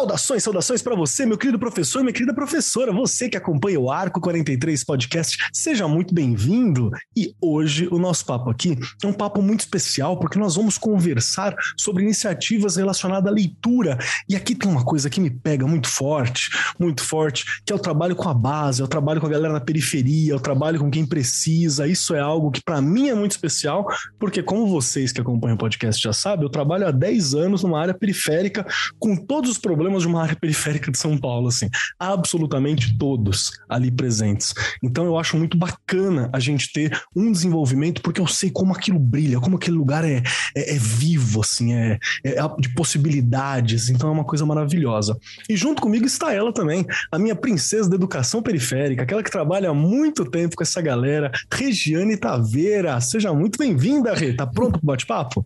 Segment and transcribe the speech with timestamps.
[0.00, 4.18] Saudações, saudações para você, meu querido professor, minha querida professora, você que acompanha o Arco
[4.18, 6.90] 43 Podcast, seja muito bem-vindo.
[7.14, 11.54] E hoje o nosso papo aqui é um papo muito especial porque nós vamos conversar
[11.76, 13.98] sobre iniciativas relacionadas à leitura.
[14.26, 16.48] E aqui tem uma coisa que me pega muito forte,
[16.78, 19.52] muito forte, que é o trabalho com a base, é o trabalho com a galera
[19.52, 21.86] na periferia, é o trabalho com quem precisa.
[21.86, 23.86] Isso é algo que para mim é muito especial,
[24.18, 27.78] porque como vocês que acompanham o podcast já sabem, eu trabalho há 10 anos numa
[27.78, 28.66] área periférica
[28.98, 31.68] com todos os problemas problemas de uma área periférica de São Paulo, assim,
[31.98, 34.54] absolutamente todos ali presentes.
[34.82, 38.98] Então eu acho muito bacana a gente ter um desenvolvimento, porque eu sei como aquilo
[38.98, 40.22] brilha, como aquele lugar é,
[40.54, 45.18] é, é vivo, assim, é, é de possibilidades, então é uma coisa maravilhosa.
[45.48, 49.70] E junto comigo está ela também, a minha princesa da educação periférica, aquela que trabalha
[49.70, 53.00] há muito tempo com essa galera, Regiane Taveira.
[53.00, 54.32] Seja muito bem-vinda, Rê.
[54.32, 55.44] Tá pronto pro bate-papo?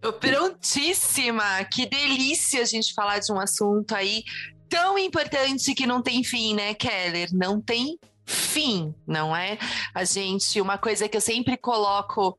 [0.00, 1.64] Tô prontíssima!
[1.64, 4.22] Que delícia a gente falar de um assunto aí
[4.68, 7.28] tão importante que não tem fim, né, Keller?
[7.32, 9.58] Não tem fim, não é?
[9.94, 12.38] A gente, uma coisa que eu sempre coloco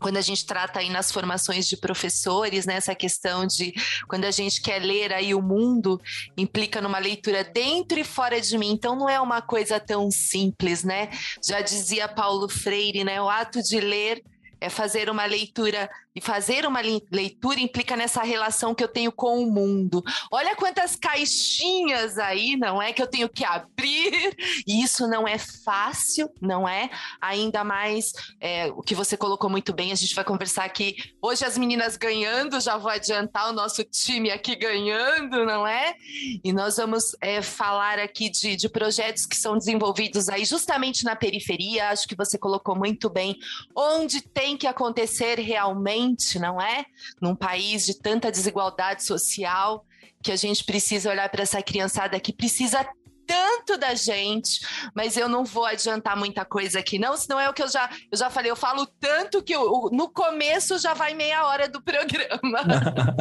[0.00, 3.72] quando a gente trata aí nas formações de professores, né, essa questão de
[4.08, 6.00] quando a gente quer ler aí o mundo,
[6.36, 8.70] implica numa leitura dentro e fora de mim.
[8.72, 11.10] Então não é uma coisa tão simples, né?
[11.46, 14.24] Já dizia Paulo Freire, né, o ato de ler
[14.60, 19.42] é fazer uma leitura e fazer uma leitura implica nessa relação que eu tenho com
[19.42, 20.02] o mundo.
[20.30, 22.92] Olha quantas caixinhas aí, não é?
[22.92, 24.36] Que eu tenho que abrir.
[24.66, 26.90] E isso não é fácil, não é?
[27.20, 29.92] Ainda mais é, o que você colocou muito bem.
[29.92, 30.96] A gente vai conversar aqui.
[31.22, 35.94] Hoje as meninas ganhando, já vou adiantar o nosso time aqui ganhando, não é?
[36.42, 41.14] E nós vamos é, falar aqui de, de projetos que são desenvolvidos aí justamente na
[41.14, 41.90] periferia.
[41.90, 43.38] Acho que você colocou muito bem
[43.76, 46.84] onde tem que acontecer realmente não é?
[47.20, 49.84] Num país de tanta desigualdade social,
[50.22, 52.86] que a gente precisa olhar para essa criançada que precisa
[53.26, 54.58] tanto da gente,
[54.92, 57.88] mas eu não vou adiantar muita coisa aqui, não, senão é o que eu já,
[58.10, 61.80] eu já falei, eu falo tanto que eu, no começo já vai meia hora do
[61.80, 62.58] programa.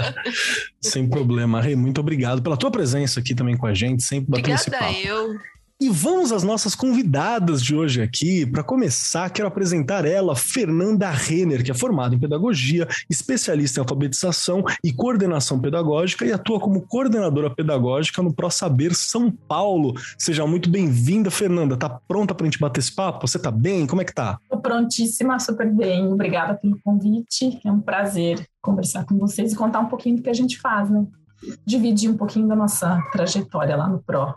[0.81, 4.55] Sem problema, Rei, muito obrigado pela tua presença aqui também com a gente, sempre batendo
[4.55, 5.07] Obrigada esse papo.
[5.07, 5.39] eu.
[5.81, 8.45] E vamos às nossas convidadas de hoje aqui.
[8.45, 14.61] Para começar, quero apresentar ela, Fernanda Renner, que é formada em pedagogia, especialista em alfabetização
[14.83, 19.93] e coordenação pedagógica e atua como coordenadora pedagógica no ProSaber São Paulo.
[20.17, 21.77] Seja muito bem-vinda, Fernanda.
[21.77, 23.25] Tá pronta para a gente bater esse papo?
[23.25, 23.87] Você tá bem?
[23.87, 24.37] Como é que tá?
[24.49, 26.11] Tô prontíssima, super bem.
[26.11, 27.57] Obrigada pelo convite.
[27.63, 30.89] É um prazer conversar com vocês e contar um pouquinho do que a gente faz,
[30.89, 31.07] né?
[31.65, 34.35] Dividir um pouquinho da nossa trajetória lá no Pro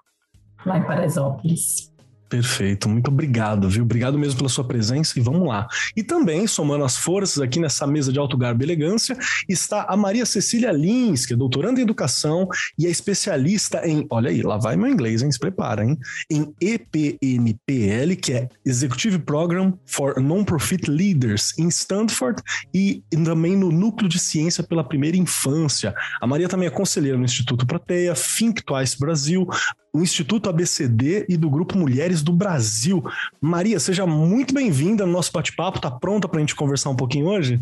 [0.65, 1.92] lá em Paraisópolis.
[2.33, 3.83] Perfeito, muito obrigado, viu?
[3.83, 5.69] Obrigado mesmo pela sua presença e vamos lá.
[5.95, 9.15] E também, somando as forças aqui nessa mesa de alto garbo e elegância,
[9.47, 12.49] está a Maria Cecília Lins, que é doutoranda em educação
[12.79, 15.31] e é especialista em, olha aí, lá vai meu inglês, hein?
[15.31, 15.99] Se prepara, hein?
[16.31, 24.09] Em EPNPL, que é Executive Program for Non-Profit Leaders em Stanford e também no Núcleo
[24.09, 25.95] de Ciência pela Primeira Infância.
[26.19, 29.47] A Maria também é conselheira no Instituto Proteia, Think Twice Brasil,
[29.95, 33.03] o Instituto ABCD e do Grupo Mulheres do Brasil.
[33.41, 35.81] Maria, seja muito bem-vinda no nosso bate-papo.
[35.81, 37.61] Tá pronta para a gente conversar um pouquinho hoje?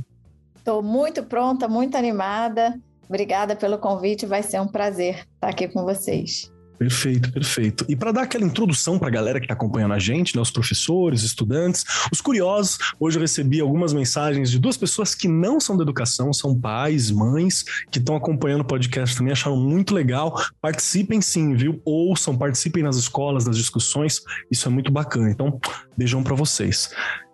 [0.57, 2.79] Estou muito pronta, muito animada.
[3.09, 6.51] Obrigada pelo convite, vai ser um prazer estar aqui com vocês.
[6.81, 7.85] Perfeito, perfeito.
[7.91, 10.51] E para dar aquela introdução para a galera que está acompanhando a gente, né, os
[10.51, 15.77] professores, estudantes, os curiosos, hoje eu recebi algumas mensagens de duas pessoas que não são
[15.77, 20.43] da educação, são pais, mães, que estão acompanhando o podcast também, acharam muito legal.
[20.59, 21.83] Participem sim, viu?
[21.85, 25.31] Ouçam, participem nas escolas, das discussões, isso é muito bacana.
[25.31, 25.61] Então,
[25.99, 26.89] beijão para vocês.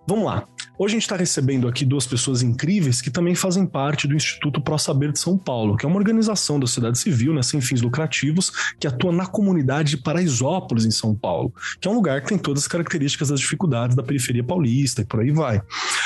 [0.07, 0.47] Vamos lá.
[0.79, 4.61] Hoje a gente está recebendo aqui duas pessoas incríveis que também fazem parte do Instituto
[4.61, 7.81] Pro Saber de São Paulo, que é uma organização da sociedade civil, né, sem fins
[7.81, 12.29] lucrativos, que atua na comunidade de Paraisópolis, em São Paulo, que é um lugar que
[12.29, 15.63] tem todas as características das dificuldades da periferia paulista e por aí vai.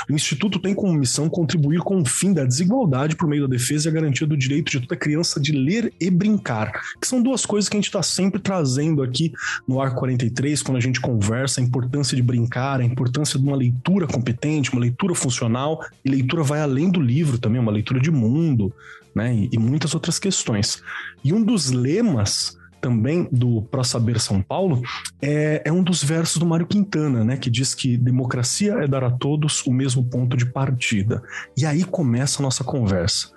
[0.08, 3.88] O Instituto tem como missão contribuir com o fim da desigualdade por meio da defesa
[3.88, 7.44] e a garantia do direito de toda criança de ler e brincar, que são duas
[7.44, 9.32] coisas que a gente está sempre trazendo aqui
[9.67, 13.56] no Arco 43, quando a gente conversa, a importância de brincar, a importância de uma
[13.56, 18.00] leitura leitura competente, uma leitura funcional, e leitura vai além do livro também, uma leitura
[18.00, 18.72] de mundo,
[19.14, 19.34] né?
[19.34, 20.82] E, e muitas outras questões.
[21.25, 24.82] E um dos lemas também do Pro Saber São Paulo
[25.21, 27.37] é, é um dos versos do Mário Quintana, né?
[27.37, 31.23] Que diz que democracia é dar a todos o mesmo ponto de partida.
[31.56, 33.31] E aí começa a nossa conversa.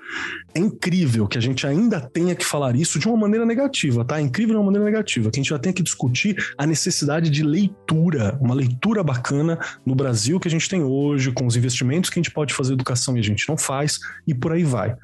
[0.54, 4.20] É incrível que a gente ainda tenha que falar isso de uma maneira negativa, tá?
[4.20, 7.30] É incrível de uma maneira negativa, que a gente já tenha que discutir a necessidade
[7.30, 12.10] de leitura, uma leitura bacana no Brasil que a gente tem hoje, com os investimentos
[12.10, 14.96] que a gente pode fazer educação e a gente não faz, e por aí vai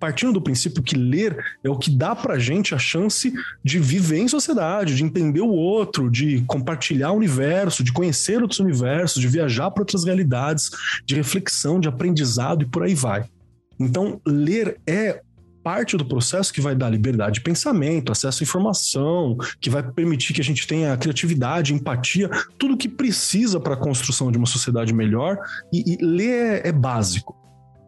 [0.00, 3.32] partindo do princípio que ler é o que dá pra gente a chance
[3.62, 8.58] de viver em sociedade, de entender o outro, de compartilhar o universo, de conhecer outros
[8.58, 10.70] universos, de viajar para outras realidades,
[11.04, 13.26] de reflexão, de aprendizado e por aí vai.
[13.78, 15.20] Então, ler é
[15.62, 20.32] parte do processo que vai dar liberdade de pensamento, acesso à informação, que vai permitir
[20.32, 24.92] que a gente tenha criatividade, empatia, tudo que precisa para a construção de uma sociedade
[24.94, 25.38] melhor.
[25.72, 27.39] E, e ler é, é básico.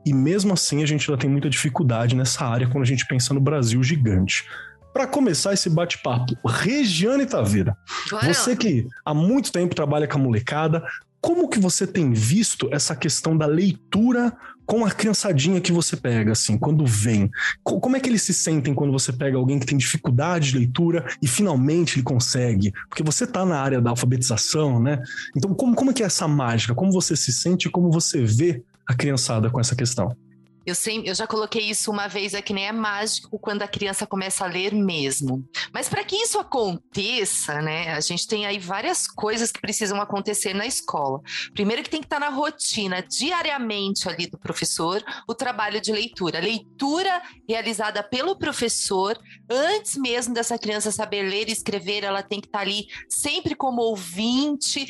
[0.05, 3.33] E mesmo assim, a gente ainda tem muita dificuldade nessa área quando a gente pensa
[3.33, 4.45] no Brasil gigante.
[4.93, 7.77] Para começar esse bate-papo, Regiane Taveira,
[8.23, 10.85] você que há muito tempo trabalha com a molecada,
[11.19, 16.33] como que você tem visto essa questão da leitura com a criançadinha que você pega,
[16.33, 17.31] assim, quando vem?
[17.63, 21.07] Como é que eles se sentem quando você pega alguém que tem dificuldade de leitura
[21.23, 22.73] e finalmente ele consegue?
[22.89, 25.03] Porque você tá na área da alfabetização, né?
[25.37, 26.75] Então, como, como é que é essa mágica?
[26.75, 30.17] Como você se sente e como você vê a criançada com essa questão?
[30.65, 30.75] Eu,
[31.05, 34.45] eu já coloquei isso uma vez, é que nem é mágico quando a criança começa
[34.45, 35.45] a ler mesmo.
[35.73, 40.55] Mas para que isso aconteça, né, a gente tem aí várias coisas que precisam acontecer
[40.55, 41.21] na escola.
[41.53, 45.91] Primeiro que tem que estar tá na rotina, diariamente ali do professor, o trabalho de
[45.91, 46.39] leitura.
[46.39, 49.19] Leitura realizada pelo professor,
[49.51, 53.55] antes mesmo dessa criança saber ler e escrever, ela tem que estar tá ali sempre
[53.55, 54.87] como ouvinte,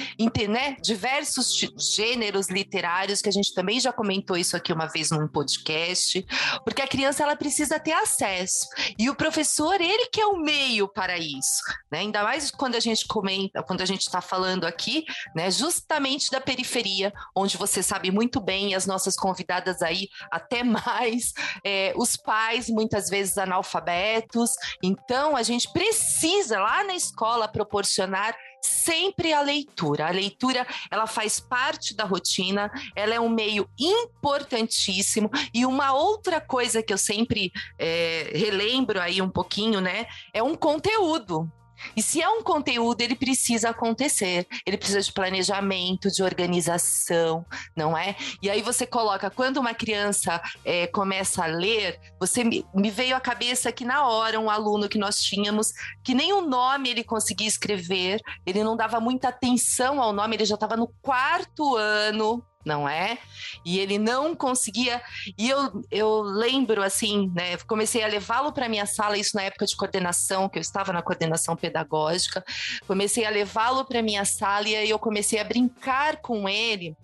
[0.48, 1.52] né, diversos
[1.94, 6.26] gêneros literários, que a gente também já comentou isso aqui uma vez num podcast podcast,
[6.64, 8.66] porque a criança ela precisa ter acesso.
[8.98, 12.00] E o professor, ele que é o meio para isso, né?
[12.00, 15.04] Ainda mais quando a gente comenta, quando a gente está falando aqui,
[15.34, 21.32] né, justamente da periferia, onde você sabe muito bem, as nossas convidadas aí, até mais,
[21.64, 24.50] é, os pais muitas vezes analfabetos.
[24.82, 30.06] Então, a gente precisa lá na escola proporcionar sempre a leitura.
[30.06, 35.30] A leitura, ela faz parte da rotina, ela é um meio importantíssimo.
[35.52, 40.54] E uma outra coisa que eu sempre é, relembro aí um pouquinho, né, é um
[40.54, 41.50] conteúdo.
[41.96, 44.46] E se é um conteúdo, ele precisa acontecer.
[44.66, 47.44] Ele precisa de planejamento, de organização,
[47.76, 48.16] não é?
[48.42, 53.16] E aí você coloca, quando uma criança é, começa a ler, você me, me veio
[53.16, 55.72] à cabeça que na hora um aluno que nós tínhamos,
[56.04, 60.44] que nem o nome ele conseguia escrever, ele não dava muita atenção ao nome, ele
[60.44, 63.18] já estava no quarto ano não é?
[63.64, 65.02] E ele não conseguia.
[65.36, 67.56] E eu, eu lembro, assim, né?
[67.66, 71.02] Comecei a levá-lo para minha sala, isso na época de coordenação, que eu estava na
[71.02, 72.44] coordenação pedagógica.
[72.86, 76.96] Comecei a levá-lo para minha sala e aí eu comecei a brincar com ele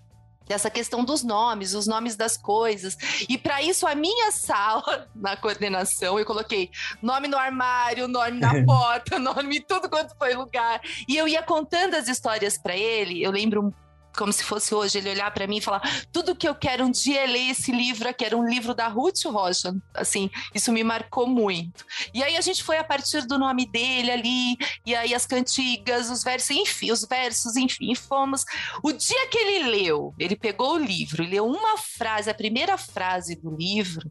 [0.48, 2.96] dessa questão dos nomes, os nomes das coisas.
[3.28, 6.70] E para isso, a minha sala, na coordenação, eu coloquei
[7.02, 10.80] nome no armário, nome na porta, nome em tudo quanto foi lugar.
[11.06, 13.22] E eu ia contando as histórias para ele.
[13.22, 13.74] Eu lembro
[14.18, 15.80] como se fosse hoje, ele olhar para mim e falar:
[16.12, 18.88] tudo que eu quero um dia é ler esse livro aqui, era um livro da
[18.88, 19.72] Ruth Rocha.
[19.94, 21.84] Assim, isso me marcou muito.
[22.12, 26.10] E aí a gente foi a partir do nome dele ali, e aí as cantigas,
[26.10, 28.44] os versos, enfim, os versos, enfim, fomos.
[28.82, 32.76] O dia que ele leu, ele pegou o livro e leu uma frase, a primeira
[32.76, 34.10] frase do livro.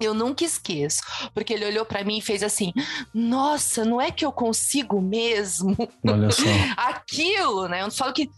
[0.00, 1.02] Eu nunca esqueço,
[1.34, 2.72] porque ele olhou para mim e fez assim:
[3.12, 5.76] Nossa, não é que eu consigo mesmo?
[6.06, 6.44] Olha só.
[6.76, 7.82] Aquilo, né?
[7.82, 8.30] Eu falo que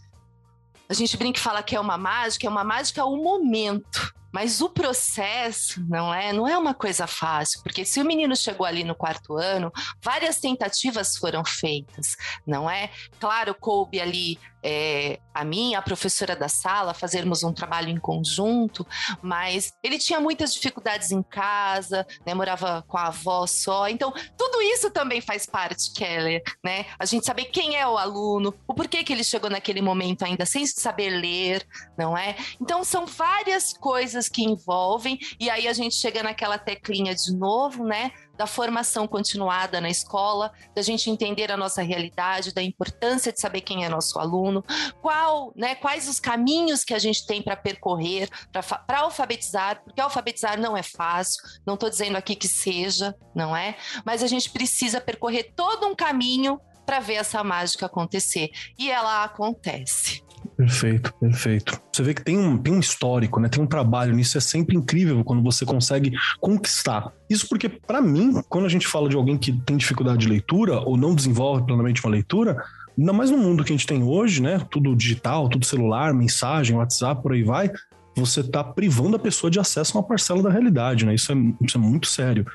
[0.91, 4.13] a gente brinca e fala que é uma mágica, é uma mágica o momento.
[4.29, 8.65] Mas o processo não é, não é uma coisa fácil, porque se o menino chegou
[8.65, 9.71] ali no quarto ano,
[10.01, 12.89] várias tentativas foram feitas, não é?
[13.19, 18.85] Claro, coube ali é, a mim, a professora da sala, fazermos um trabalho em conjunto,
[19.21, 24.61] mas ele tinha muitas dificuldades em casa, né, morava com a avó só, então tudo
[24.61, 26.85] isso também faz parte, Keller, né?
[26.99, 30.45] A gente saber quem é o aluno, o porquê que ele chegou naquele momento ainda
[30.45, 31.65] sem saber ler,
[31.97, 32.35] não é?
[32.59, 37.83] Então são várias coisas que envolvem, e aí a gente chega naquela teclinha de novo,
[37.85, 38.11] né?
[38.41, 43.61] Da formação continuada na escola, da gente entender a nossa realidade, da importância de saber
[43.61, 44.65] quem é nosso aluno,
[44.99, 50.59] qual, né, quais os caminhos que a gente tem para percorrer, para alfabetizar, porque alfabetizar
[50.59, 53.77] não é fácil, não estou dizendo aqui que seja, não é?
[54.03, 58.49] Mas a gente precisa percorrer todo um caminho para ver essa mágica acontecer.
[58.75, 60.23] E ela acontece.
[60.61, 61.81] Perfeito, perfeito.
[61.91, 63.49] Você vê que tem um, tem um histórico, né?
[63.49, 64.37] Tem um trabalho nisso.
[64.37, 67.11] É sempre incrível quando você consegue conquistar.
[67.27, 70.79] Isso porque, para mim, quando a gente fala de alguém que tem dificuldade de leitura
[70.81, 72.63] ou não desenvolve plenamente uma leitura,
[72.95, 74.63] ainda mais no mundo que a gente tem hoje, né?
[74.69, 77.71] Tudo digital, tudo celular, mensagem, WhatsApp, por aí vai.
[78.15, 81.15] Você está privando a pessoa de acesso a uma parcela da realidade, né?
[81.15, 82.45] Isso é, isso é muito sério.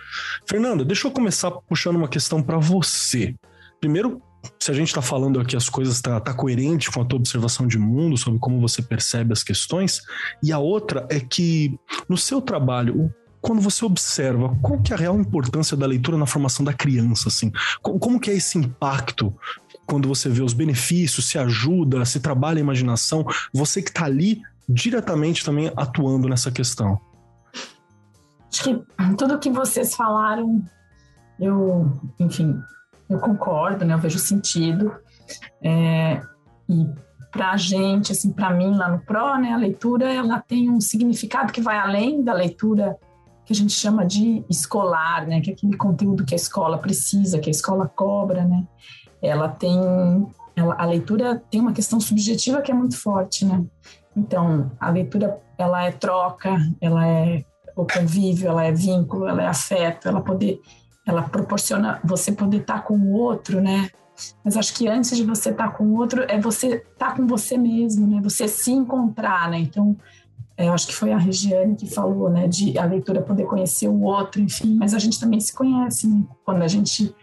[0.49, 3.35] Fernanda, deixa eu começar puxando uma questão para você.
[3.81, 4.23] Primeiro,
[4.59, 7.67] se a gente está falando aqui as coisas tá, tá coerente com a tua observação
[7.67, 10.03] de mundo sobre como você percebe as questões
[10.43, 14.99] e a outra é que no seu trabalho quando você observa qual que é a
[14.99, 17.53] real importância da leitura na formação da criança assim?
[17.81, 19.33] Como, como que é esse impacto
[19.87, 24.43] quando você vê os benefícios se ajuda se trabalha a imaginação você que está ali
[24.69, 27.01] diretamente também atuando nessa questão?
[28.53, 28.83] Acho que
[29.17, 30.65] tudo que vocês falaram
[31.39, 32.59] eu enfim
[33.09, 33.95] eu concordo, né?
[33.95, 34.93] Eu vejo sentido.
[35.63, 36.21] É,
[36.69, 36.87] e
[37.31, 40.81] para a gente, assim, para mim lá no Pro, né, a leitura ela tem um
[40.81, 42.97] significado que vai além da leitura
[43.45, 47.39] que a gente chama de escolar, né, que é aquele conteúdo que a escola precisa,
[47.39, 48.67] que a escola cobra, né.
[49.23, 49.79] Ela tem,
[50.57, 53.65] ela, a leitura tem uma questão subjetiva que é muito forte, né.
[54.17, 57.45] Então, a leitura ela é troca, ela é
[57.77, 60.59] o convívio, ela é vínculo, ela é afeto, ela poder
[61.07, 63.89] ela proporciona você poder estar com o outro, né?
[64.45, 67.57] Mas acho que antes de você estar com o outro, é você estar com você
[67.57, 68.21] mesmo, né?
[68.23, 69.59] Você se encontrar, né?
[69.59, 69.97] Então,
[70.59, 72.49] eu acho que foi a Regiane que falou, né?
[72.49, 74.75] De a leitura poder conhecer o outro, enfim.
[74.75, 76.25] Mas a gente também se conhece, né?
[76.45, 77.15] Quando a gente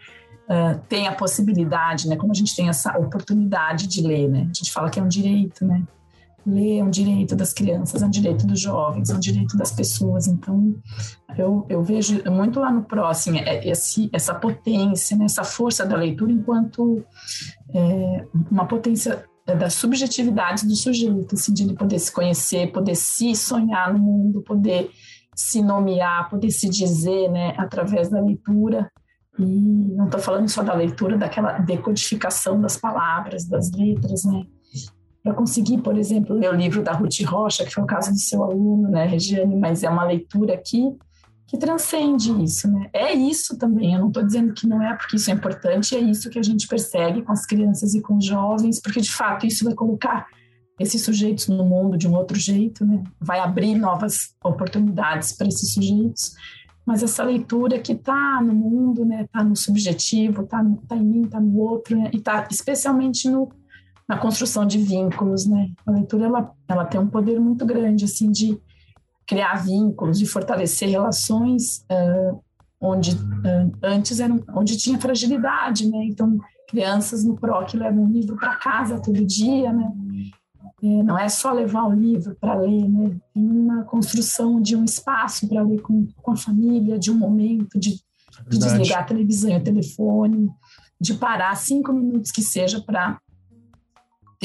[0.48, 2.16] uh, tem a possibilidade, né?
[2.16, 4.48] Quando a gente tem essa oportunidade de ler, né?
[4.50, 5.82] A gente fala que é um direito, né?
[6.46, 9.72] Ler é um direito das crianças, é um direito dos jovens, é um direito das
[9.72, 10.26] pessoas.
[10.26, 10.74] Então,
[11.36, 15.96] eu, eu vejo muito lá no próximo é, esse, essa potência, né, essa força da
[15.96, 17.04] leitura enquanto
[17.74, 23.34] é, uma potência da subjetividade do sujeito, assim, de ele poder se conhecer, poder se
[23.34, 24.90] sonhar no mundo, poder
[25.34, 28.90] se nomear, poder se dizer, né, através da leitura.
[29.38, 34.44] E não estou falando só da leitura, daquela decodificação das palavras, das letras, né,
[35.24, 38.18] para conseguir, por exemplo, ler o livro da Ruth Rocha, que foi o caso do
[38.18, 40.94] seu aluno, né, Regiane, mas é uma leitura que,
[41.46, 42.90] que transcende isso, né?
[42.92, 45.98] É isso também, eu não estou dizendo que não é, porque isso é importante, é
[45.98, 49.46] isso que a gente persegue com as crianças e com os jovens, porque de fato
[49.46, 50.26] isso vai colocar
[50.78, 53.02] esses sujeitos no mundo de um outro jeito, né?
[53.18, 56.34] Vai abrir novas oportunidades para esses sujeitos,
[56.84, 59.22] mas essa leitura que está no mundo, né?
[59.22, 62.10] Está no subjetivo, está tá em mim, está no outro, né?
[62.12, 63.48] e está especialmente no
[64.08, 65.70] na construção de vínculos, né?
[65.86, 68.58] A leitura ela, ela tem um poder muito grande assim de
[69.26, 72.40] criar vínculos, de fortalecer relações uh,
[72.80, 76.04] onde uh, antes eram onde tinha fragilidade, né?
[76.04, 79.90] Então crianças no PROC levam um livro para casa todo dia, né?
[80.82, 83.16] É, não é só levar o livro para ler, né?
[83.32, 87.78] Tem uma construção de um espaço para ler com, com a família, de um momento,
[87.78, 88.00] de,
[88.48, 90.50] de desligar a televisão e o telefone,
[91.00, 93.18] de parar cinco minutos que seja para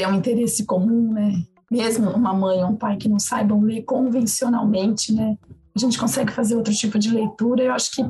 [0.00, 1.44] ter um interesse comum, né?
[1.70, 5.36] Mesmo uma mãe ou um pai que não saibam ler convencionalmente, né?
[5.76, 7.62] A gente consegue fazer outro tipo de leitura.
[7.62, 8.02] Eu acho que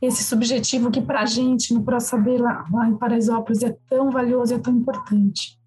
[0.00, 4.10] esse subjetivo que para a gente, no Pro Saber lá, lá em Paraisópolis, é tão
[4.10, 5.58] valioso, é tão importante.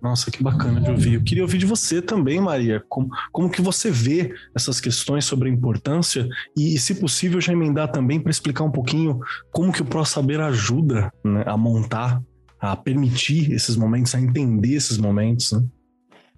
[0.00, 1.14] Nossa, que bacana de ouvir.
[1.14, 5.50] Eu queria ouvir de você também, Maria, como, como que você vê essas questões sobre
[5.50, 9.18] a importância e, se possível, já emendar também para explicar um pouquinho
[9.50, 12.22] como que o Pro Saber ajuda né, a montar
[12.60, 15.52] a permitir esses momentos, a entender esses momentos.
[15.52, 15.64] Né?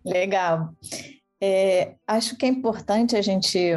[0.05, 0.75] Legal.
[1.43, 3.77] É, acho que é importante a gente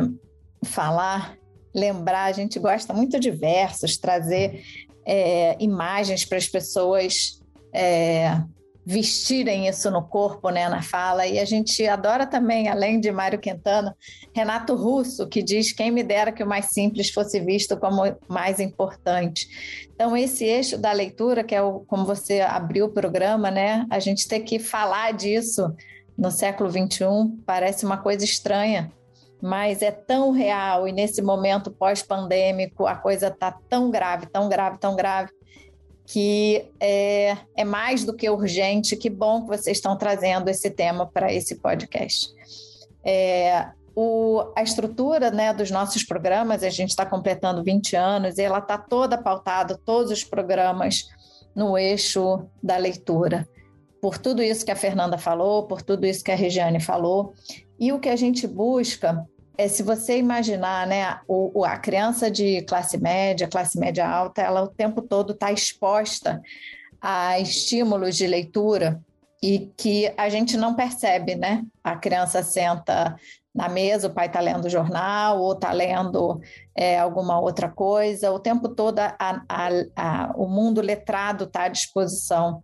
[0.65, 1.37] falar,
[1.73, 4.63] lembrar, a gente gosta muito de versos, trazer
[5.05, 7.41] é, imagens para as pessoas
[7.73, 8.41] é,
[8.85, 11.25] vestirem isso no corpo, né, na fala.
[11.25, 13.95] E a gente adora também, além de Mário Quintana,
[14.33, 18.59] Renato Russo, que diz: quem me dera que o mais simples fosse visto como mais
[18.59, 19.47] importante.
[19.93, 23.99] Então, esse eixo da leitura, que é o, como você abriu o programa, né, a
[23.99, 25.73] gente ter que falar disso
[26.17, 27.05] no século XXI
[27.45, 28.91] parece uma coisa estranha.
[29.41, 34.77] Mas é tão real e nesse momento pós-pandêmico a coisa está tão grave, tão grave,
[34.77, 35.31] tão grave,
[36.13, 38.95] que é, é mais do que urgente.
[38.95, 42.29] Que bom que vocês estão trazendo esse tema para esse podcast.
[43.03, 48.43] É, o, a estrutura né, dos nossos programas, a gente está completando 20 anos, e
[48.43, 51.07] ela está toda pautada, todos os programas,
[51.55, 53.49] no eixo da leitura.
[53.99, 57.33] Por tudo isso que a Fernanda falou, por tudo isso que a Regiane falou.
[57.79, 59.25] E o que a gente busca
[59.57, 64.63] é, se você imaginar, né, o, a criança de classe média, classe média alta, ela
[64.63, 66.41] o tempo todo está exposta
[67.01, 69.01] a estímulos de leitura
[69.41, 71.63] e que a gente não percebe, né?
[71.83, 73.15] A criança senta
[73.53, 76.39] na mesa, o pai está lendo jornal ou está lendo
[76.75, 81.67] é, alguma outra coisa, o tempo todo a, a, a, o mundo letrado está à
[81.67, 82.63] disposição.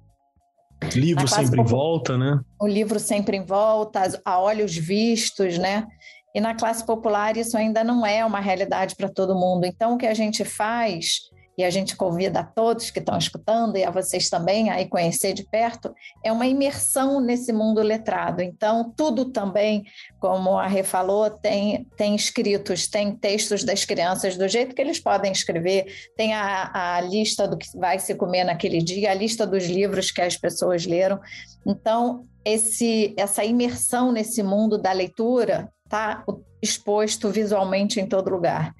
[0.96, 2.40] Livro sempre em volta, né?
[2.60, 5.86] O livro sempre em volta, a olhos vistos, né?
[6.34, 9.66] E na classe popular isso ainda não é uma realidade para todo mundo.
[9.66, 13.76] Então, o que a gente faz e a gente convida a todos que estão escutando
[13.76, 15.94] e a vocês também a conhecer de perto,
[16.24, 18.42] é uma imersão nesse mundo letrado.
[18.42, 19.84] Então, tudo também,
[20.22, 25.02] como a Rê falou, tem, tem escritos, tem textos das crianças do jeito que eles
[25.02, 29.46] podem escrever, tem a, a lista do que vai se comer naquele dia, a lista
[29.46, 31.20] dos livros que as pessoas leram.
[31.68, 36.24] Então, esse, essa imersão nesse mundo da leitura está
[36.62, 38.76] exposto visualmente em todo lugar.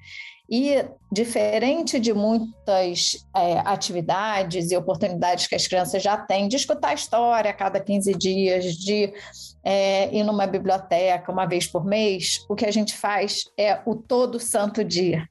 [0.48, 6.92] E, diferente de muitas é, atividades e oportunidades que as crianças já têm, de escutar
[6.92, 9.12] história a cada 15 dias, de
[9.62, 13.94] é, ir numa biblioteca uma vez por mês, o que a gente faz é o
[13.94, 15.28] todo santo dia.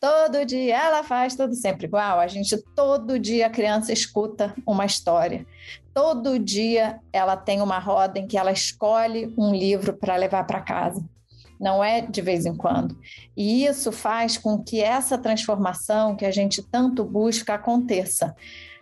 [0.00, 2.18] Todo dia ela faz tudo sempre igual.
[2.18, 5.46] A gente, todo dia, a criança escuta uma história.
[5.94, 10.60] Todo dia ela tem uma roda em que ela escolhe um livro para levar para
[10.60, 11.02] casa
[11.64, 12.94] não é de vez em quando.
[13.34, 18.36] E isso faz com que essa transformação que a gente tanto busca aconteça.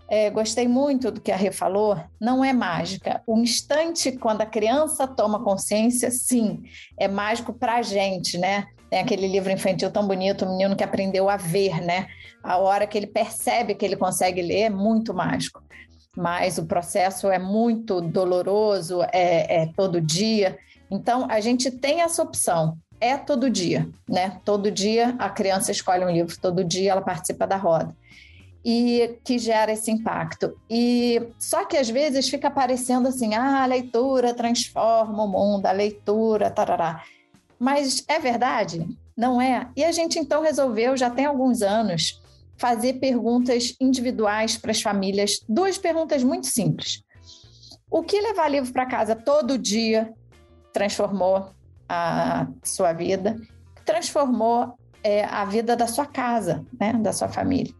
[0.09, 3.23] É, gostei muito do que a Rê falou, não é mágica.
[3.25, 6.65] O instante quando a criança toma consciência, sim,
[6.99, 8.67] é mágico para a gente, né?
[8.91, 12.09] Tem aquele livro infantil tão bonito, o menino que aprendeu a ver, né?
[12.43, 15.63] A hora que ele percebe que ele consegue ler é muito mágico.
[16.17, 20.59] Mas o processo é muito doloroso, é, é todo dia.
[20.93, 22.77] Então, a gente tem essa opção.
[23.01, 24.39] É todo dia, né?
[24.45, 27.97] Todo dia a criança escolhe um livro, todo dia ela participa da roda.
[28.63, 30.55] E que gera esse impacto.
[30.71, 35.73] E só que às vezes fica parecendo assim: ah, a leitura transforma o mundo, a
[35.73, 37.03] leitura, tarará.
[37.59, 38.87] Mas é verdade?
[39.17, 39.69] Não é?
[39.75, 42.21] E a gente então resolveu, já tem alguns anos,
[42.57, 47.03] fazer perguntas individuais para as famílias, duas perguntas muito simples.
[47.91, 50.15] O que levar livro para casa todo dia
[50.73, 51.51] transformou
[51.89, 53.37] a sua vida,
[53.85, 57.73] transformou é, a vida da sua casa, né, da sua família.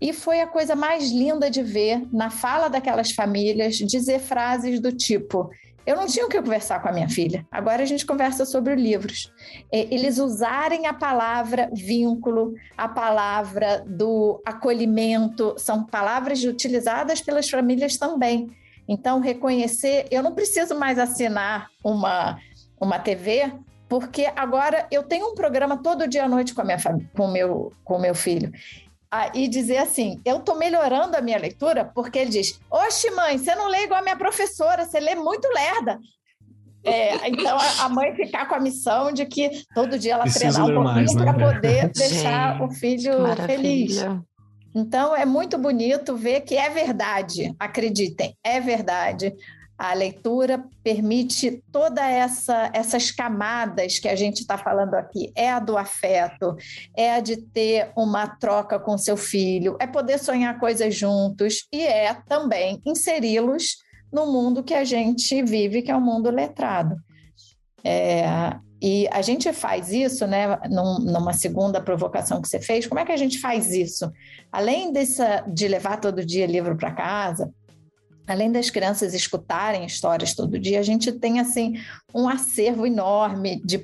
[0.00, 4.92] E foi a coisa mais linda de ver na fala daquelas famílias dizer frases do
[4.92, 5.50] tipo:
[5.86, 7.46] eu não tinha o que conversar com a minha filha.
[7.50, 9.32] Agora a gente conversa sobre livros.
[9.70, 17.96] É, eles usarem a palavra vínculo, a palavra do acolhimento, são palavras utilizadas pelas famílias
[17.98, 18.50] também.
[18.88, 22.38] Então, reconhecer, eu não preciso mais assinar uma,
[22.80, 23.52] uma TV,
[23.88, 27.24] porque agora eu tenho um programa todo dia à noite com a minha família, com
[27.24, 28.52] o meu, com meu filho.
[29.10, 33.38] Ah, e dizer assim, eu estou melhorando a minha leitura, porque ele diz: Oxe, mãe,
[33.38, 36.00] você não lê igual a minha professora, você lê muito lerda.
[36.82, 40.80] É, então, a mãe ficar com a missão de que todo dia ela Preciso treinar
[40.80, 41.32] um pouquinho né?
[41.32, 43.12] para poder deixar Gente, o filho
[43.46, 44.04] feliz.
[44.74, 49.32] Então, é muito bonito ver que é verdade, acreditem, é verdade.
[49.76, 55.32] A leitura permite toda essa essas camadas que a gente está falando aqui.
[55.34, 56.56] É a do afeto,
[56.96, 61.82] é a de ter uma troca com seu filho, é poder sonhar coisas juntos e
[61.82, 63.78] é também inseri-los
[64.12, 66.96] no mundo que a gente vive, que é o um mundo letrado.
[67.82, 68.24] É,
[68.86, 73.04] e a gente faz isso, né, num, numa segunda provocação que você fez, como é
[73.06, 74.12] que a gente faz isso?
[74.52, 77.50] Além dessa, de levar todo dia livro para casa,
[78.26, 81.80] além das crianças escutarem histórias todo dia, a gente tem assim
[82.14, 83.82] um acervo enorme de,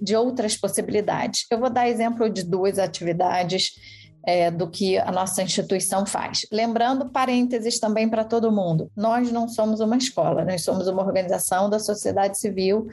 [0.00, 1.44] de outras possibilidades.
[1.50, 3.72] Eu vou dar exemplo de duas atividades
[4.24, 6.46] é, do que a nossa instituição faz.
[6.52, 11.68] Lembrando, parênteses também para todo mundo: nós não somos uma escola, nós somos uma organização
[11.68, 12.86] da sociedade civil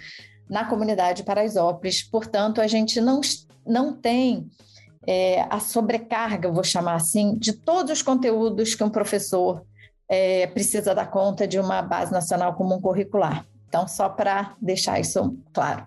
[0.49, 2.03] na comunidade Paraisópolis.
[2.03, 3.21] Portanto, a gente não,
[3.65, 4.49] não tem
[5.07, 9.65] é, a sobrecarga, vou chamar assim, de todos os conteúdos que um professor
[10.07, 13.45] é, precisa dar conta de uma base nacional comum curricular.
[13.67, 15.85] Então, só para deixar isso claro.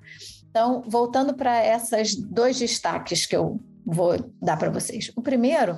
[0.51, 5.13] Então, voltando para esses dois destaques que eu vou dar para vocês.
[5.15, 5.77] O primeiro,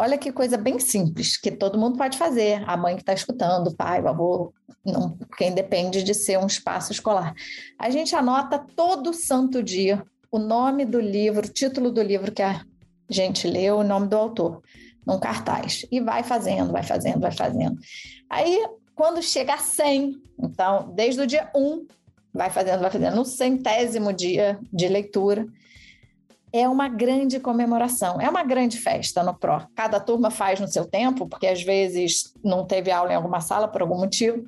[0.00, 2.64] olha que coisa bem simples, que todo mundo pode fazer.
[2.66, 4.52] A mãe que está escutando, o pai, o avô,
[4.84, 7.34] não, quem depende de ser um espaço escolar.
[7.78, 12.40] A gente anota todo santo dia o nome do livro, o título do livro que
[12.40, 12.64] a
[13.10, 14.62] gente leu, o nome do autor,
[15.06, 15.84] num cartaz.
[15.90, 17.78] E vai fazendo, vai fazendo, vai fazendo.
[18.28, 21.86] Aí, quando chega a 100, então, desde o dia 1,
[22.32, 25.46] vai fazendo, vai fazendo, no centésimo dia de leitura,
[26.52, 29.66] é uma grande comemoração, é uma grande festa no PRO.
[29.74, 33.68] Cada turma faz no seu tempo, porque às vezes não teve aula em alguma sala
[33.68, 34.44] por algum motivo,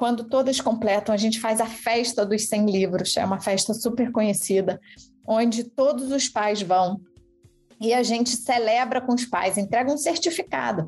[0.00, 4.10] quando todas completam, a gente faz a festa dos 100 livros, é uma festa super
[4.10, 4.80] conhecida,
[5.28, 6.98] onde todos os pais vão
[7.78, 10.86] e a gente celebra com os pais, entrega um certificado.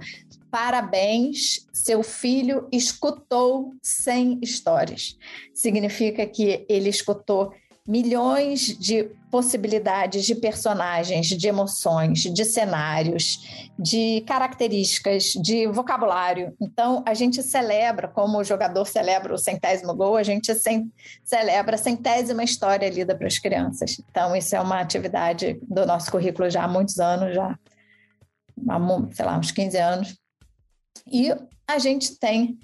[0.51, 5.19] Parabéns, seu filho escutou 100 histórias.
[5.55, 7.53] Significa que ele escutou
[7.87, 16.55] milhões de possibilidades de personagens, de emoções, de cenários, de características, de vocabulário.
[16.61, 20.53] Então, a gente celebra, como o jogador celebra o centésimo gol, a gente
[21.25, 24.01] celebra a centésima história lida para as crianças.
[24.11, 27.59] Então, isso é uma atividade do nosso currículo já há muitos anos, já
[28.69, 28.79] há,
[29.13, 30.17] sei lá, uns 15 anos.
[31.11, 31.35] E
[31.67, 32.59] a gente tem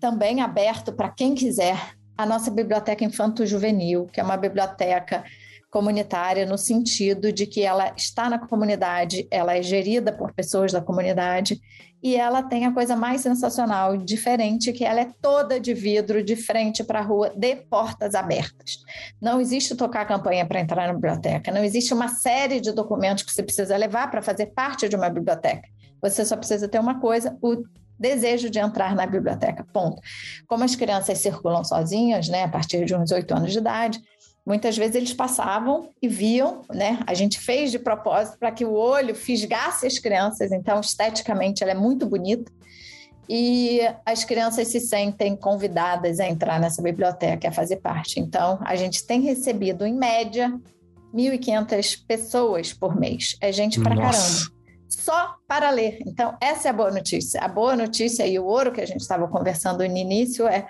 [0.00, 5.24] também aberto para quem quiser a nossa biblioteca infanto-juvenil, que é uma biblioteca
[5.70, 10.80] comunitária no sentido de que ela está na comunidade, ela é gerida por pessoas da
[10.80, 11.60] comunidade
[12.00, 16.36] e ela tem a coisa mais sensacional, diferente, que ela é toda de vidro, de
[16.36, 18.84] frente para a rua, de portas abertas.
[19.20, 23.32] Não existe tocar campanha para entrar na biblioteca, não existe uma série de documentos que
[23.32, 25.66] você precisa levar para fazer parte de uma biblioteca.
[26.00, 27.64] Você só precisa ter uma coisa, o
[27.98, 30.00] desejo de entrar na biblioteca, ponto.
[30.46, 34.00] Como as crianças circulam sozinhas, né, a partir de uns oito anos de idade,
[34.46, 38.74] muitas vezes eles passavam e viam, né, a gente fez de propósito para que o
[38.74, 42.52] olho fisgasse as crianças, então esteticamente ela é muito bonita,
[43.28, 48.20] e as crianças se sentem convidadas a entrar nessa biblioteca, a fazer parte.
[48.20, 50.52] Então, a gente tem recebido, em média,
[51.14, 53.34] 1.500 pessoas por mês.
[53.40, 54.53] É gente para caramba
[54.94, 55.98] só para ler.
[56.06, 57.40] Então, essa é a boa notícia.
[57.40, 60.66] A boa notícia e o ouro que a gente estava conversando no início é: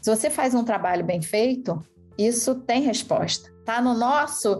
[0.00, 1.82] se você faz um trabalho bem feito,
[2.16, 3.50] isso tem resposta.
[3.60, 4.58] Está no nosso.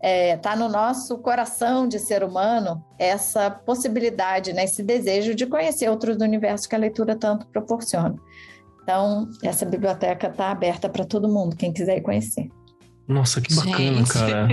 [0.00, 5.88] É, tá no nosso coração de ser humano essa possibilidade, né, esse desejo de conhecer
[5.88, 8.14] outros do universo que a leitura tanto proporciona.
[8.82, 12.50] Então, essa biblioteca está aberta para todo mundo, quem quiser ir conhecer.
[13.06, 14.12] Nossa, que bacana, gente.
[14.12, 14.48] cara.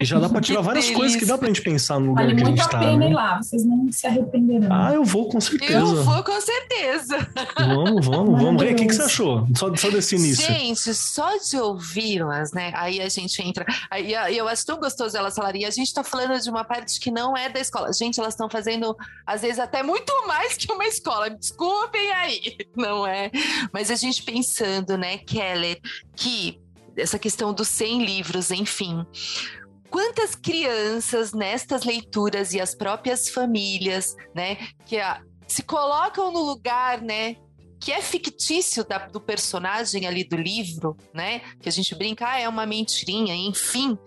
[0.00, 0.96] E já dá pra tirar várias delícia.
[0.98, 2.78] coisas que dá pra gente pensar no lugar vale que a gente tá.
[2.78, 3.10] Vale muito a pena né?
[3.10, 4.68] ir lá, vocês não se arrependerão.
[4.70, 5.74] Ah, eu vou com certeza.
[5.74, 7.28] Eu vou com certeza.
[7.58, 8.62] Vamos, vamos, vamos.
[8.62, 9.46] E o que, que você achou?
[9.54, 10.46] Só, só desse início.
[10.46, 12.72] Gente, só de ouvi-las, né?
[12.74, 13.66] Aí a gente entra.
[13.90, 15.64] Aí eu acho tão gostoso elas falarem.
[15.64, 17.92] A gente tá falando de uma parte que não é da escola.
[17.92, 21.28] Gente, elas estão fazendo, às vezes, até muito mais que uma escola.
[21.30, 23.30] Desculpem aí, não é?
[23.72, 25.78] Mas a gente pensando, né, Keller,
[26.16, 26.58] que
[26.96, 29.04] essa questão dos 100 livros, enfim.
[29.90, 37.02] Quantas crianças nestas leituras e as próprias famílias, né, que a, se colocam no lugar,
[37.02, 37.36] né,
[37.82, 41.40] que é fictício da, do personagem ali do livro, né?
[41.60, 43.98] Que a gente brinca, ah, é uma mentirinha, enfim.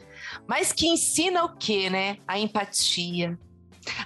[0.48, 2.18] Mas que ensina o quê, né?
[2.26, 3.38] A empatia,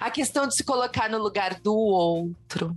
[0.00, 2.74] a questão de se colocar no lugar do outro.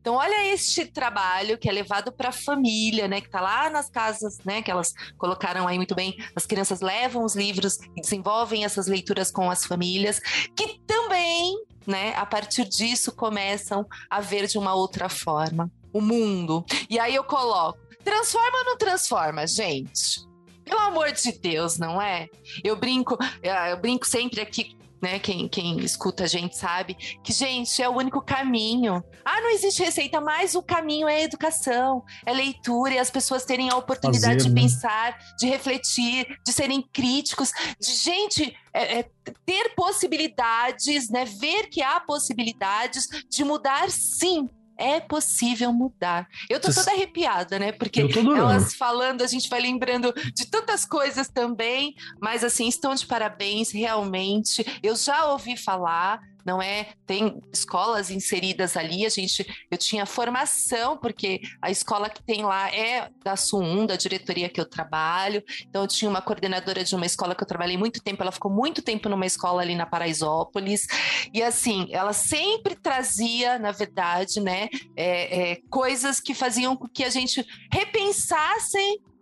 [0.00, 3.90] Então, olha este trabalho que é levado para a família, né, que está lá nas
[3.90, 6.16] casas, né, que elas colocaram aí muito bem.
[6.34, 10.20] As crianças levam os livros e desenvolvem essas leituras com as famílias,
[10.56, 16.64] que também, né, a partir disso começam a ver de uma outra forma o mundo.
[16.88, 20.26] E aí eu coloco, transforma ou não transforma, gente?
[20.64, 22.28] Pelo amor de Deus, não é?
[22.62, 25.18] Eu brinco, eu brinco sempre aqui né?
[25.18, 29.02] Quem, quem escuta a gente sabe que, gente, é o único caminho.
[29.24, 33.44] Ah, não existe receita, mas o caminho é a educação, é leitura e as pessoas
[33.44, 34.62] terem a oportunidade Fazer, de né?
[34.62, 38.56] pensar, de refletir, de serem críticos, de gente.
[38.74, 39.10] É, é,
[39.44, 41.24] ter possibilidades, né?
[41.24, 46.28] Ver que há possibilidades de mudar, sim, é possível mudar.
[46.48, 47.72] Eu tô toda arrepiada, né?
[47.72, 53.04] Porque elas falando, a gente vai lembrando de tantas coisas também, mas assim, estão de
[53.04, 54.64] parabéns, realmente.
[54.82, 56.94] Eu já ouvi falar, não é?
[57.06, 62.74] Tem escolas inseridas ali, a gente, eu tinha formação, porque a escola que tem lá
[62.74, 67.04] é da SUM, da diretoria que eu trabalho, então eu tinha uma coordenadora de uma
[67.04, 70.86] escola que eu trabalhei muito tempo, ela ficou muito tempo numa escola ali na Paraisópolis,
[71.34, 77.04] e assim, ela sempre trazia, na verdade, né, é, é, coisas que faziam com que
[77.04, 78.78] a gente repensasse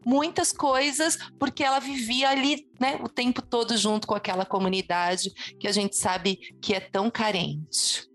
[0.07, 5.67] muitas coisas, porque ela vivia ali né, o tempo todo junto com aquela comunidade que
[5.67, 8.09] a gente sabe que é tão carente.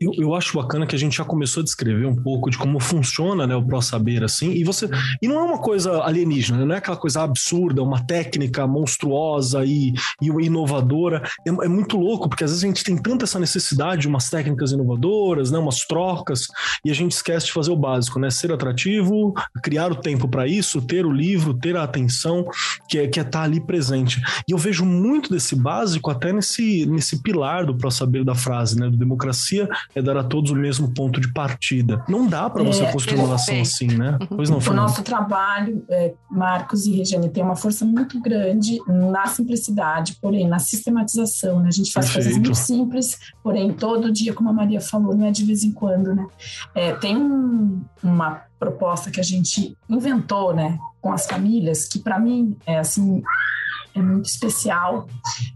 [0.00, 2.78] Eu, eu acho bacana que a gente já começou a descrever um pouco de como
[2.80, 4.88] funciona né, o Pro Saber, assim, e você.
[5.20, 9.92] E não é uma coisa alienígena, não é aquela coisa absurda, uma técnica monstruosa e,
[10.20, 11.22] e inovadora.
[11.46, 14.30] É, é, muito louco, porque às vezes a gente tem tanta essa necessidade de umas
[14.30, 16.46] técnicas inovadoras, né, umas trocas,
[16.84, 18.30] e a gente esquece de fazer o básico, né?
[18.30, 22.46] Ser atrativo, criar o tempo para isso, ter o livro, ter a atenção,
[22.88, 24.20] que é que é estar tá ali presente.
[24.48, 28.78] E eu vejo muito desse básico até nesse, nesse pilar do Pro Saber da frase,
[28.78, 28.88] né?
[28.88, 32.04] Do democracia democracia é dar a todos o mesmo ponto de partida.
[32.08, 34.18] Não dá para você é, construir uma nação assim, né?
[34.28, 39.26] Pois não, O nosso trabalho, é, Marcos e Regiane, tem uma força muito grande na
[39.26, 41.68] simplicidade, porém, na sistematização, né?
[41.68, 42.24] A gente faz Perfeito.
[42.24, 45.72] coisas muito simples, porém, todo dia, como a Maria falou, não é de vez em
[45.72, 46.26] quando, né?
[46.74, 52.18] É, tem um, uma proposta que a gente inventou, né, com as famílias, que para
[52.18, 53.22] mim é assim
[53.94, 55.06] é muito especial.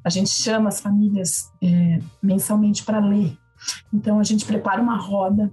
[0.04, 3.36] A gente chama as famílias é, mensalmente para ler.
[3.92, 5.51] Então a gente prepara uma roda,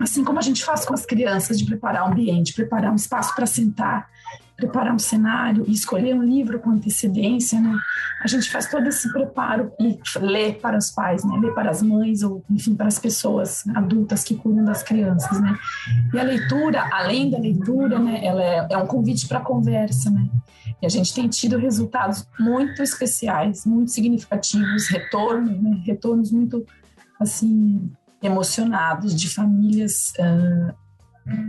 [0.00, 3.34] assim como a gente faz com as crianças, de preparar um ambiente, preparar um espaço
[3.34, 4.08] para sentar
[4.56, 7.78] preparar um cenário e escolher um livro com antecedência, né?
[8.22, 11.38] A gente faz todo esse preparo e lê para os pais, né?
[11.40, 15.56] Lê para as mães ou, enfim, para as pessoas adultas que cuidam das crianças, né?
[16.12, 18.24] E a leitura, além da leitura, né?
[18.24, 20.26] Ela é, é um convite para conversa, né?
[20.80, 25.82] E a gente tem tido resultados muito especiais, muito significativos, retornos, né?
[25.84, 26.66] Retornos muito,
[27.20, 27.90] assim,
[28.22, 30.74] emocionados de famílias uh,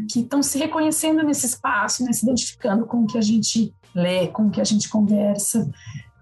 [0.10, 4.28] que estão se reconhecendo nesse espaço, né, se identificando com o que a gente lê,
[4.28, 5.70] com o que a gente conversa,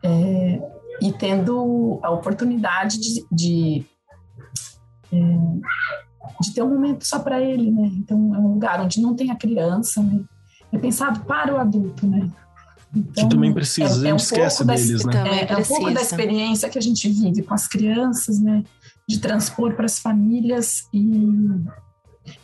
[0.04, 0.62] é,
[1.02, 3.86] e tendo a oportunidade de, de,
[5.12, 5.18] é,
[6.42, 7.92] de ter um momento só para ele, né?
[7.98, 10.24] Então é um lugar onde não tem a criança, né?
[10.72, 12.30] É pensado para o adulto, né?
[12.96, 15.42] Então, que também precisa, é, é um esquece deles, da, né?
[15.42, 18.64] É, é, um pouco da experiência que a gente vive com as crianças, né?
[19.08, 21.06] De transpor para as famílias e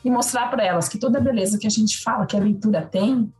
[0.04, 2.82] e mostrar para elas que toda a beleza que a gente fala que a leitura
[2.82, 3.32] tem,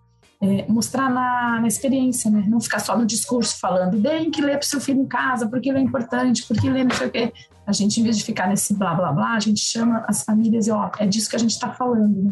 [0.42, 2.44] é, mostrar na, na, experiência, né?
[2.48, 5.48] Não ficar só no discurso falando, deem que ler para o seu filho em casa,
[5.48, 7.32] porque ele é importante, porque ele é não sei o quê.
[7.66, 10.66] A gente, em vez de ficar nesse blá blá blá, a gente chama as famílias
[10.66, 12.32] e, ó, é disso que a gente está falando, né?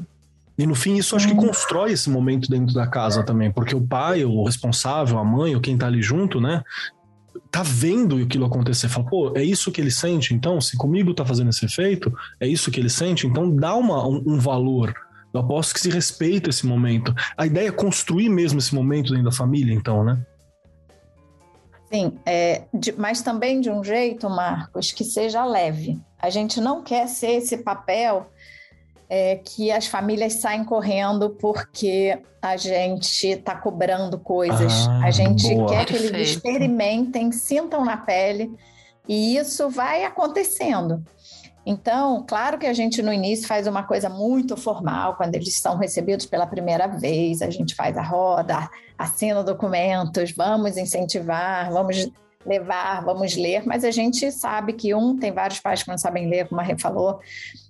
[0.57, 3.87] E no fim, isso acho que constrói esse momento dentro da casa também, porque o
[3.87, 6.63] pai, o responsável, a mãe, ou quem tá ali junto, né,
[7.51, 11.25] tá vendo aquilo acontecer, fala, pô, é isso que ele sente, então, se comigo tá
[11.25, 14.93] fazendo esse efeito, é isso que ele sente, então dá uma, um, um valor.
[15.33, 17.13] Eu aposto que se respeita esse momento.
[17.37, 20.19] A ideia é construir mesmo esse momento dentro da família, então, né?
[21.91, 25.99] Sim, é, de, mas também de um jeito, Marcos, que seja leve.
[26.19, 28.29] A gente não quer ser esse papel
[29.09, 34.87] é que as famílias saem correndo porque a gente está cobrando coisas.
[34.87, 35.67] Ah, a gente boa.
[35.67, 38.51] quer que eles experimentem, sintam na pele,
[39.07, 41.03] e isso vai acontecendo.
[41.65, 45.77] Então, claro que a gente no início faz uma coisa muito formal, quando eles são
[45.77, 52.09] recebidos pela primeira vez, a gente faz a roda, assina documentos, vamos incentivar, vamos
[52.45, 56.29] levar, vamos ler, mas a gente sabe que um tem vários pais que não sabem
[56.29, 57.19] ler, como a Rê falou,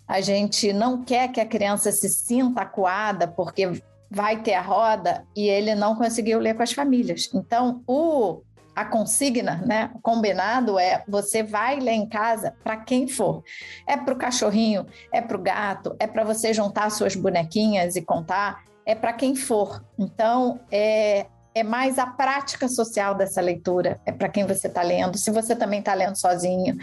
[0.10, 5.24] a gente não quer que a criança se sinta acuada porque vai ter a roda
[5.36, 7.30] e ele não conseguiu ler com as famílias.
[7.32, 8.42] Então, o
[8.76, 9.92] a consigna, né?
[9.94, 13.44] O combinado é você vai ler em casa para quem for.
[13.86, 18.02] É para o cachorrinho, é para o gato, é para você juntar suas bonequinhas e
[18.02, 19.84] contar, é para quem for.
[19.98, 25.18] Então, é, é mais a prática social dessa leitura, é para quem você está lendo.
[25.18, 26.78] Se você também está lendo sozinho,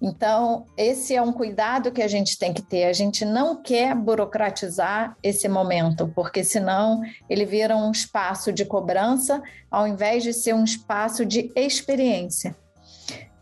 [0.00, 2.84] então, esse é um cuidado que a gente tem que ter.
[2.84, 9.42] A gente não quer burocratizar esse momento, porque senão ele vira um espaço de cobrança,
[9.70, 12.54] ao invés de ser um espaço de experiência.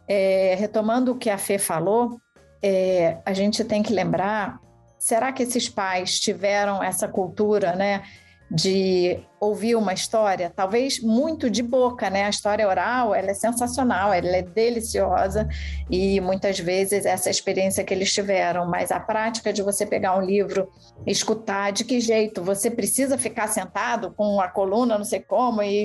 [0.06, 2.20] É, retomando o que a Fê falou,
[2.62, 4.60] é, a gente tem que lembrar:
[4.96, 8.02] será que esses pais tiveram essa cultura, né?
[8.50, 12.24] De ouvir uma história, talvez muito de boca, né?
[12.24, 15.48] A história oral, ela é sensacional, ela é deliciosa
[15.90, 20.22] e muitas vezes essa experiência que eles tiveram, mas a prática de você pegar um
[20.22, 20.68] livro,
[21.06, 22.42] escutar, de que jeito?
[22.42, 25.84] Você precisa ficar sentado com a coluna, não sei como, e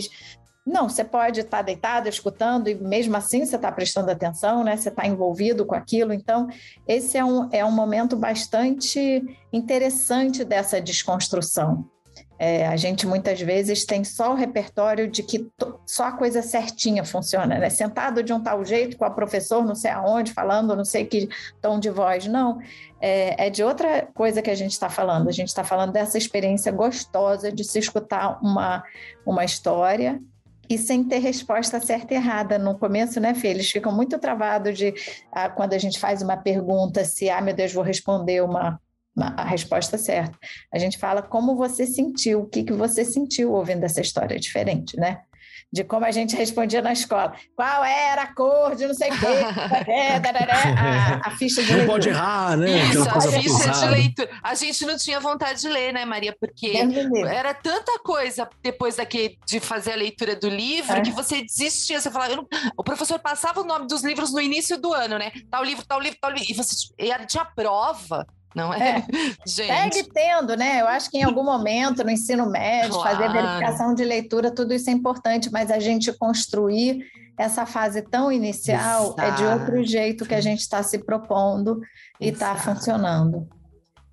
[0.65, 4.77] não, você pode estar deitado, escutando, e mesmo assim você está prestando atenção, né?
[4.77, 6.13] Você está envolvido com aquilo.
[6.13, 6.47] Então,
[6.87, 11.89] esse é um, é um momento bastante interessante dessa desconstrução.
[12.39, 15.51] É, a gente muitas vezes tem só o repertório de que
[15.85, 17.69] só a coisa certinha funciona, né?
[17.69, 21.27] Sentado de um tal jeito com a professor não sei aonde, falando não sei que
[21.61, 22.27] tom de voz.
[22.27, 22.59] Não,
[23.01, 25.27] é, é de outra coisa que a gente está falando.
[25.27, 28.85] A gente está falando dessa experiência gostosa de se escutar uma,
[29.25, 30.17] uma história
[30.69, 32.57] e sem ter resposta certa e errada.
[32.57, 33.49] No começo, né, Fê?
[33.49, 34.93] Eles ficam muito travados de
[35.29, 38.79] ah, quando a gente faz uma pergunta se, ah, meu Deus, vou responder uma
[39.25, 40.37] a resposta certa.
[40.73, 44.97] A gente fala como você sentiu, o que, que você sentiu ouvindo essa história diferente,
[44.97, 45.21] né?
[45.71, 47.33] de como a gente respondia na escola.
[47.55, 49.27] Qual era a cor de não sei o quê?
[50.77, 51.85] a, a ficha de não leitura.
[51.85, 52.85] Não pode errar, né?
[52.85, 54.29] Isso, a ficha de leitura.
[54.41, 56.35] A gente não tinha vontade de ler, né, Maria?
[56.39, 56.73] Porque
[57.27, 61.01] era tanta coisa depois daqui de fazer a leitura do livro é.
[61.01, 62.01] que você desistia.
[62.01, 62.47] Você falava, não...
[62.75, 65.31] o professor passava o nome dos livros no início do ano, né?
[65.51, 66.47] Tal livro, tal livro, tal livro.
[66.49, 68.97] E você e tinha prova não é?
[68.97, 69.05] é.
[69.45, 69.67] Gente.
[69.67, 70.81] Segue tendo, né?
[70.81, 73.17] Eu acho que em algum momento no ensino médio, claro.
[73.17, 77.05] fazer verificação de leitura, tudo isso é importante, mas a gente construir
[77.37, 79.21] essa fase tão inicial Exato.
[79.21, 81.81] é de outro jeito que a gente está se propondo
[82.19, 83.47] e está funcionando.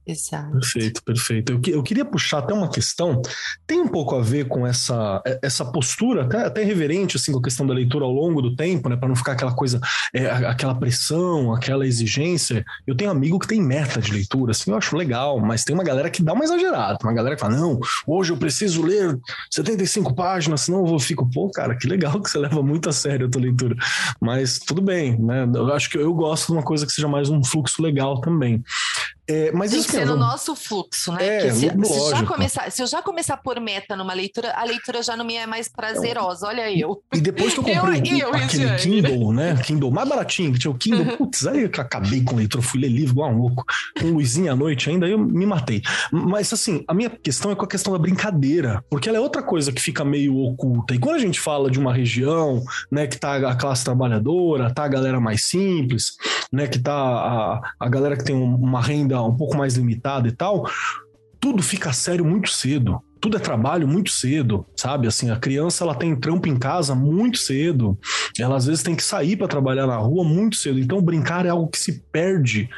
[0.07, 0.53] Exato.
[0.53, 1.53] Perfeito, perfeito.
[1.53, 3.21] Eu, eu queria puxar até uma questão,
[3.67, 7.43] tem um pouco a ver com essa, essa postura, até, até reverente, assim, com a
[7.43, 9.81] questão da leitura ao longo do tempo, né, para não ficar aquela coisa,
[10.15, 12.65] é, aquela pressão, aquela exigência.
[12.87, 15.83] Eu tenho amigo que tem meta de leitura, assim, eu acho legal, mas tem uma
[15.83, 19.19] galera que dá uma exagerada, uma galera que fala, não, hoje eu preciso ler
[19.51, 23.27] 75 páginas, senão eu fico, pô, cara, que legal que você leva muito a sério
[23.27, 23.75] a tua leitura.
[24.21, 27.29] Mas tudo bem, né, eu acho que eu gosto de uma coisa que seja mais
[27.29, 28.63] um fluxo legal também.
[29.29, 31.47] É, mas Tem que ser no nosso fluxo, né?
[31.47, 35.03] É, se, se, já começar, se eu já começar por meta numa leitura, a leitura
[35.03, 36.47] já não me é mais prazerosa.
[36.47, 37.03] Olha eu.
[37.13, 39.57] E depois que eu comprei eu, eu, aquele Kindle, né?
[39.65, 41.17] Kindle mais baratinho, que tinha o Kindle.
[41.17, 43.65] Putz, aí eu acabei com leitura, fui ler livro igual um louco,
[43.99, 45.83] com luzinha à noite ainda, aí eu me matei.
[46.13, 49.43] Mas assim, a minha questão é com a questão da brincadeira, porque ela é outra
[49.43, 50.95] coisa que fica meio oculta.
[50.95, 54.85] E quando a gente fala de uma região, né, que tá a classe trabalhadora, tá
[54.85, 56.13] a galera mais simples,
[56.53, 60.33] né, que tá a, a galera que tem uma renda um pouco mais limitada e
[60.33, 60.69] tal,
[61.41, 65.07] tudo fica sério muito cedo tudo é trabalho muito cedo, sabe?
[65.07, 67.99] Assim, a criança ela tem trampo em casa muito cedo,
[68.39, 70.79] ela às vezes tem que sair para trabalhar na rua muito cedo.
[70.79, 72.69] Então, brincar é algo que se perde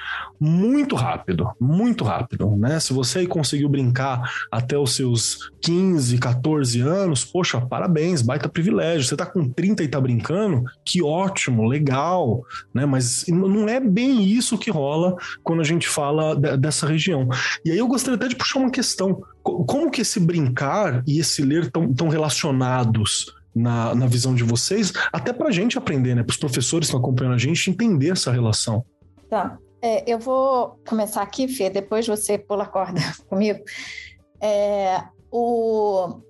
[0.40, 2.78] muito rápido, muito rápido, né?
[2.78, 9.06] Se você conseguiu brincar até os seus 15, 14 anos, poxa, parabéns, baita privilégio.
[9.06, 12.86] Você tá com 30 e tá brincando, que ótimo, legal, né?
[12.86, 17.28] Mas não é bem isso que rola quando a gente fala dessa região.
[17.64, 19.22] E aí eu gostaria até de puxar uma questão
[19.66, 25.32] como que esse brincar e esse ler estão relacionados na, na visão de vocês, até
[25.32, 26.22] para a gente aprender, né?
[26.22, 28.84] Para os professores que estão acompanhando a gente entender essa relação.
[29.28, 29.58] Tá.
[29.80, 33.60] É, eu vou começar aqui, Fê, depois você pula a corda comigo.
[34.40, 36.20] É, o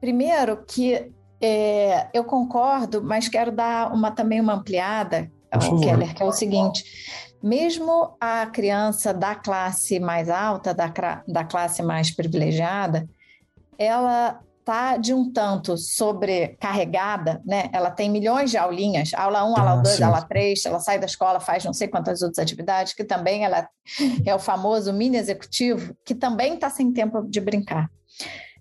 [0.00, 6.22] primeiro que é, eu concordo, mas quero dar uma, também uma ampliada ao Keller, que
[6.22, 6.84] é o seguinte:
[7.42, 10.92] mesmo a criança da classe mais alta, da,
[11.26, 13.08] da classe mais privilegiada,
[13.78, 17.68] ela está de um tanto sobrecarregada, né?
[17.72, 21.06] Ela tem milhões de aulinhas, aula 1, aula 2, ah, aula 3, ela sai da
[21.06, 23.68] escola, faz não sei quantas outras atividades, que também ela
[24.24, 27.90] é o famoso mini executivo, que também está sem tempo de brincar.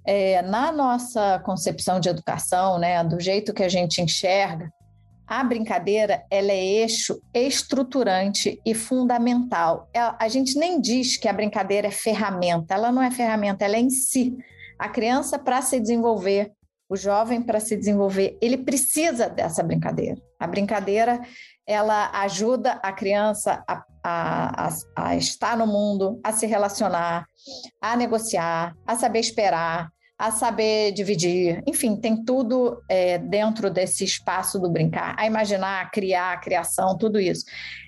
[0.05, 4.71] É, na nossa concepção de educação, né, do jeito que a gente enxerga,
[5.29, 9.87] a brincadeira ela é eixo estruturante e fundamental.
[9.93, 13.75] É, a gente nem diz que a brincadeira é ferramenta, ela não é ferramenta, ela
[13.75, 14.35] é em si.
[14.79, 16.51] A criança, para se desenvolver,
[16.89, 20.19] o jovem, para se desenvolver, ele precisa dessa brincadeira.
[20.39, 21.21] A brincadeira
[21.67, 27.23] ela ajuda a criança a, a, a, a estar no mundo, a se relacionar,
[27.79, 34.60] a negociar, a saber esperar, a saber dividir, enfim, tem tudo é, dentro desse espaço
[34.60, 37.45] do brincar, a imaginar, a criar, a criação, tudo isso.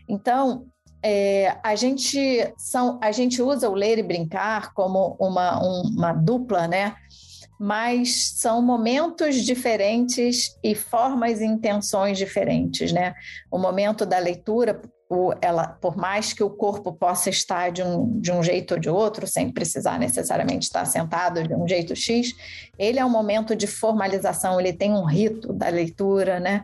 [0.07, 0.65] Então,
[1.03, 2.17] é, a gente
[2.57, 6.95] são, a gente usa o ler e brincar como uma, uma dupla, né?
[7.59, 13.13] Mas são momentos diferentes e formas e intenções diferentes, né?
[13.51, 14.81] O momento da leitura
[15.41, 18.89] ela, por mais que o corpo possa estar de um, de um jeito ou de
[18.89, 22.33] outro, sem precisar necessariamente estar sentado de um jeito X,
[22.79, 26.63] ele é um momento de formalização, ele tem um rito da leitura, né?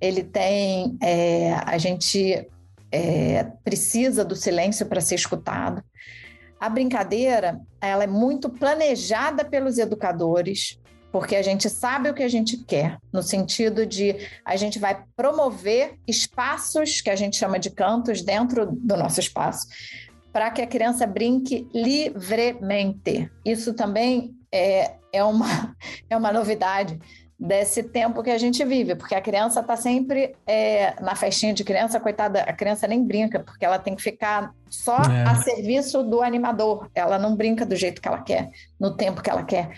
[0.00, 0.96] Ele tem.
[1.00, 2.48] É, a gente
[2.90, 5.82] é, precisa do silêncio para ser escutado.
[6.58, 10.80] A brincadeira, ela é muito planejada pelos educadores,
[11.14, 15.04] porque a gente sabe o que a gente quer, no sentido de a gente vai
[15.14, 19.68] promover espaços que a gente chama de cantos dentro do nosso espaço,
[20.32, 23.30] para que a criança brinque livremente.
[23.44, 25.76] Isso também é, é, uma,
[26.10, 26.98] é uma novidade
[27.38, 31.62] desse tempo que a gente vive, porque a criança está sempre é, na festinha de
[31.62, 35.22] criança, coitada, a criança nem brinca, porque ela tem que ficar só é.
[35.22, 38.50] a serviço do animador, ela não brinca do jeito que ela quer,
[38.80, 39.70] no tempo que ela quer.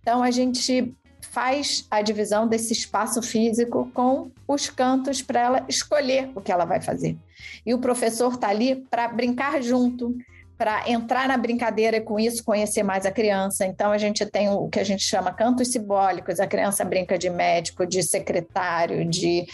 [0.00, 6.30] Então, a gente faz a divisão desse espaço físico com os cantos para ela escolher
[6.34, 7.16] o que ela vai fazer.
[7.64, 10.16] E o professor está ali para brincar junto,
[10.58, 13.64] para entrar na brincadeira e com isso conhecer mais a criança.
[13.64, 16.40] Então a gente tem o que a gente chama cantos simbólicos.
[16.40, 19.46] A criança brinca de médico, de secretário, de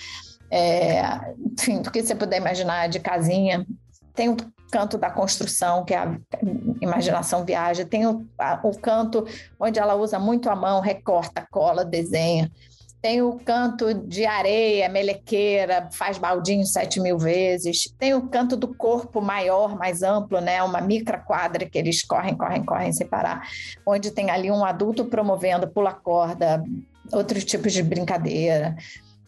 [0.51, 1.03] é,
[1.53, 3.67] enfim, do que você puder imaginar, de casinha.
[4.15, 4.37] Tem o
[4.71, 6.19] canto da construção, que é a
[6.81, 7.85] imaginação viaja.
[7.85, 9.27] Tem o, a, o canto
[9.59, 12.51] onde ela usa muito a mão, recorta, cola, desenha
[13.07, 18.75] tem o canto de areia, melequeira, faz baldinho sete mil vezes, tem o canto do
[18.75, 20.61] corpo maior, mais amplo, né?
[20.61, 23.47] uma micra quadra que eles correm, correm, correm sem parar,
[23.87, 26.65] onde tem ali um adulto promovendo pula corda,
[27.13, 28.77] outros tipos de brincadeira.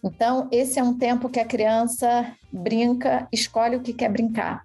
[0.03, 4.65] Então, esse é um tempo que a criança brinca, escolhe o que quer brincar.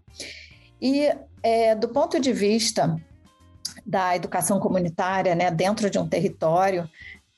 [0.84, 1.10] E
[1.42, 3.02] é, do ponto de vista
[3.86, 6.90] da educação comunitária, né, dentro de um território,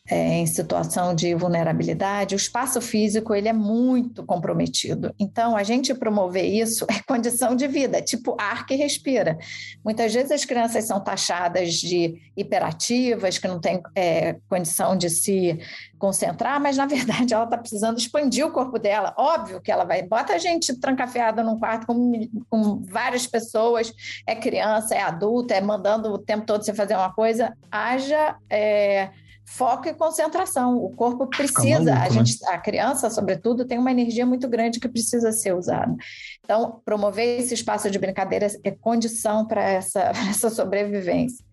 [0.08, 5.14] é, em situação de vulnerabilidade, o espaço físico ele é muito comprometido.
[5.18, 9.38] Então, a gente promover isso é condição de vida, tipo ar que respira.
[9.84, 15.58] Muitas vezes as crianças são taxadas de hiperativas, que não têm é, condição de se
[15.98, 19.14] concentrar, mas na verdade ela está precisando expandir o corpo dela.
[19.18, 23.92] Óbvio que ela vai, bota a gente trancafiada num quarto com, com várias pessoas,
[24.28, 28.36] é criança, é adulta, é mandando o tempo todo você fazer uma coisa, haja.
[28.50, 29.10] É,
[29.46, 30.78] foco e concentração.
[30.78, 32.50] O corpo precisa, maluco, a gente, né?
[32.50, 35.96] a criança, sobretudo, tem uma energia muito grande que precisa ser usada.
[36.44, 41.46] Então, promover esse espaço de brincadeira é condição para essa, essa sobrevivência.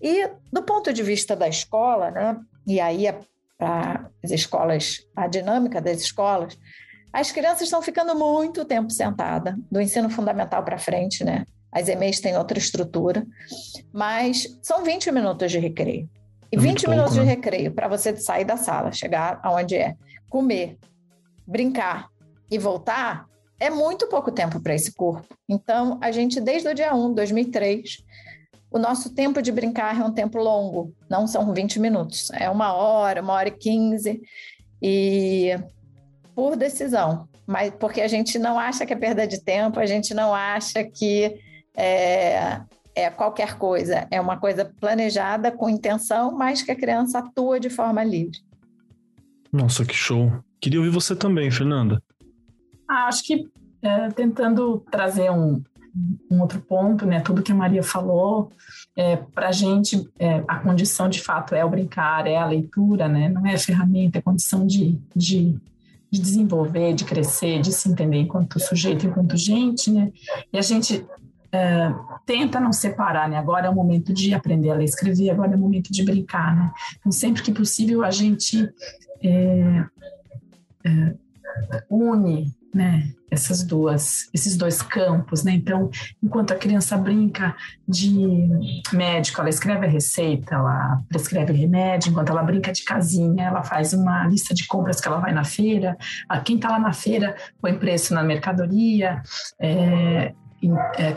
[0.00, 2.36] E do ponto de vista da escola, né?
[2.66, 3.18] E aí é
[3.58, 6.58] para as escolas, a dinâmica das escolas,
[7.12, 11.44] as crianças estão ficando muito tempo sentada, do ensino fundamental para frente, né?
[11.70, 13.24] As EMEIs têm outra estrutura,
[13.92, 16.08] mas são 20 minutos de recreio.
[16.52, 17.34] E é 20 minutos pouco, né?
[17.34, 19.96] de recreio para você sair da sala, chegar aonde é,
[20.28, 20.78] comer,
[21.46, 22.08] brincar
[22.50, 23.26] e voltar,
[23.58, 25.26] é muito pouco tempo para esse corpo.
[25.48, 28.04] Então, a gente, desde o dia 1, 2003,
[28.70, 32.72] o nosso tempo de brincar é um tempo longo, não são 20 minutos, é uma
[32.72, 34.20] hora, uma hora e 15,
[34.82, 35.50] e
[36.34, 40.14] por decisão, mas porque a gente não acha que é perda de tempo, a gente
[40.14, 41.38] não acha que
[41.76, 42.60] é,
[42.94, 47.70] é qualquer coisa, é uma coisa planejada com intenção, mas que a criança atua de
[47.70, 48.38] forma livre.
[49.52, 50.32] Nossa, que show!
[50.60, 52.02] Queria ouvir você também, Fernanda.
[52.88, 53.48] Ah, acho que
[53.82, 55.62] é, tentando trazer um,
[56.30, 57.20] um, outro ponto, né?
[57.20, 58.52] Tudo que a Maria falou,
[58.94, 63.08] é, para a gente é, a condição de fato é o brincar, é a leitura,
[63.08, 63.28] né?
[63.28, 65.56] Não é a ferramenta, é a condição de, de,
[66.10, 70.12] de desenvolver, de crescer, de se entender enquanto sujeito, enquanto gente, né?
[70.52, 71.04] E a gente
[72.24, 73.36] tenta não separar, né?
[73.36, 76.02] Agora é o momento de aprender a ler e escrever, agora é o momento de
[76.02, 76.72] brincar, né?
[76.98, 78.68] Então, sempre que possível, a gente
[79.22, 79.84] é,
[80.84, 81.14] é,
[81.90, 85.52] une né, essas duas, esses dois campos, né?
[85.52, 85.90] Então,
[86.22, 87.54] enquanto a criança brinca
[87.86, 88.48] de
[88.92, 93.92] médico, ela escreve a receita, ela prescreve remédio, enquanto ela brinca de casinha, ela faz
[93.92, 95.96] uma lista de compras que ela vai na feira,
[96.44, 99.22] quem está lá na feira põe preço na mercadoria,
[99.60, 100.34] é,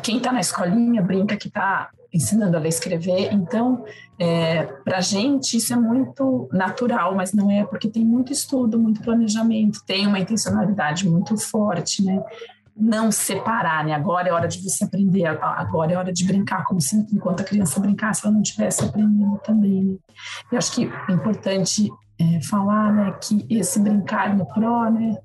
[0.02, 3.34] quem está na escolinha brinca que está ensinando a ler e escrever.
[3.34, 3.84] Então,
[4.18, 8.80] é, para a gente isso é muito natural, mas não é porque tem muito estudo,
[8.80, 12.24] muito planejamento, tem uma intencionalidade muito forte, né?
[12.78, 13.94] Não separar, né?
[13.94, 17.44] Agora é hora de você aprender, agora é hora de brincar, como se enquanto a
[17.44, 19.96] criança brincasse, ela não estivesse aprendendo também, né?
[20.52, 25.18] Eu acho que é importante é, falar, né, que esse brincar no pró, né,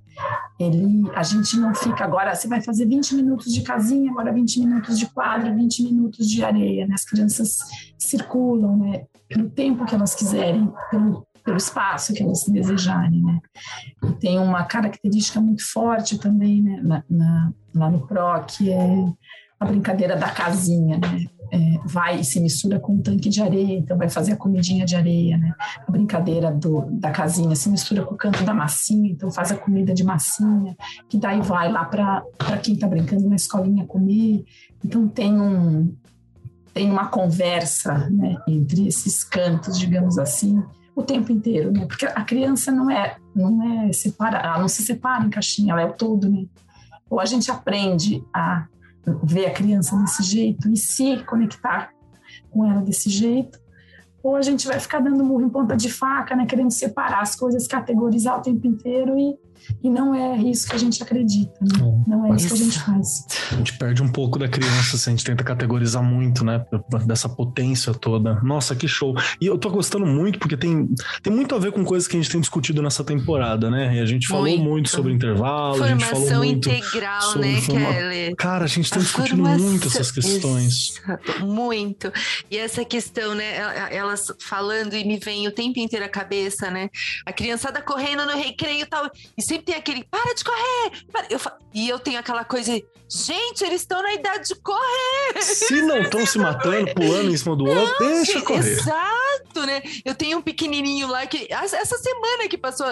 [0.59, 4.61] ele, a gente não fica agora, você vai fazer 20 minutos de casinha, agora 20
[4.61, 6.95] minutos de quadra, 20 minutos de areia, né?
[6.95, 7.59] As crianças
[7.99, 9.05] circulam, né?
[9.29, 13.41] Pelo tempo que elas quiserem, pelo, pelo espaço que elas desejarem, né?
[14.05, 16.81] E tem uma característica muito forte também, né?
[16.83, 19.13] Na, na, lá no PRO, que é
[19.59, 21.27] a brincadeira da casinha, né?
[21.53, 24.85] É, vai e se mistura com um tanque de areia, então vai fazer a comidinha
[24.85, 25.53] de areia, né?
[25.87, 29.57] A brincadeira do, da casinha se mistura com o canto da massinha, então faz a
[29.57, 30.77] comida de massinha,
[31.09, 32.23] que daí vai lá para
[32.63, 34.45] quem está brincando na escolinha comer.
[34.85, 35.95] Então tem um
[36.73, 40.63] tem uma conversa né, entre esses cantos, digamos assim,
[40.95, 41.85] o tempo inteiro, né?
[41.85, 45.83] Porque a criança não é não é separada, ela não se separa em caixinha, ela
[45.83, 46.45] é o todo, né?
[47.09, 48.67] Ou a gente aprende a
[49.23, 51.91] ver a criança desse jeito e se conectar
[52.51, 53.59] com ela desse jeito,
[54.23, 57.35] ou a gente vai ficar dando murro em ponta de faca, né, querendo separar as
[57.35, 59.39] coisas, categorizar o tempo inteiro e,
[59.83, 62.03] E não é isso que a gente acredita, né?
[62.07, 63.27] Não é isso que a gente faz.
[63.53, 66.65] A gente perde um pouco da criança se a gente tenta categorizar muito, né?
[67.07, 68.41] Dessa potência toda.
[68.43, 69.15] Nossa, que show.
[69.41, 70.89] E eu tô gostando muito porque tem,
[71.23, 73.97] tem muito a ver com coisas que a gente tem discutido nessa temporada, né?
[73.97, 77.49] E a gente falou muito, muito sobre intervalo, Formação a gente falou muito integral, sobre
[77.49, 77.93] né, forma...
[77.93, 78.37] Kelly?
[78.37, 79.67] Cara, a gente tem discutido formação...
[79.67, 80.99] muito essas questões.
[80.99, 82.13] Exato, muito.
[82.51, 83.57] E essa questão, né?
[83.95, 86.89] Elas falando e me vem o tempo inteiro a cabeça, né?
[87.25, 89.11] A criançada correndo no recreio e tal.
[89.37, 90.93] E sempre tem aquele, para de correr!
[91.29, 91.41] Eu,
[91.75, 92.73] e eu tenho aquela coisa,
[93.09, 95.43] gente, eles estão na idade de correr!
[95.43, 98.71] Se não estão se matando, pulando em cima do outro, deixa correr.
[98.71, 99.83] Exato, né?
[100.05, 102.87] Eu tenho um pequenininho lá que, essa semana que passou,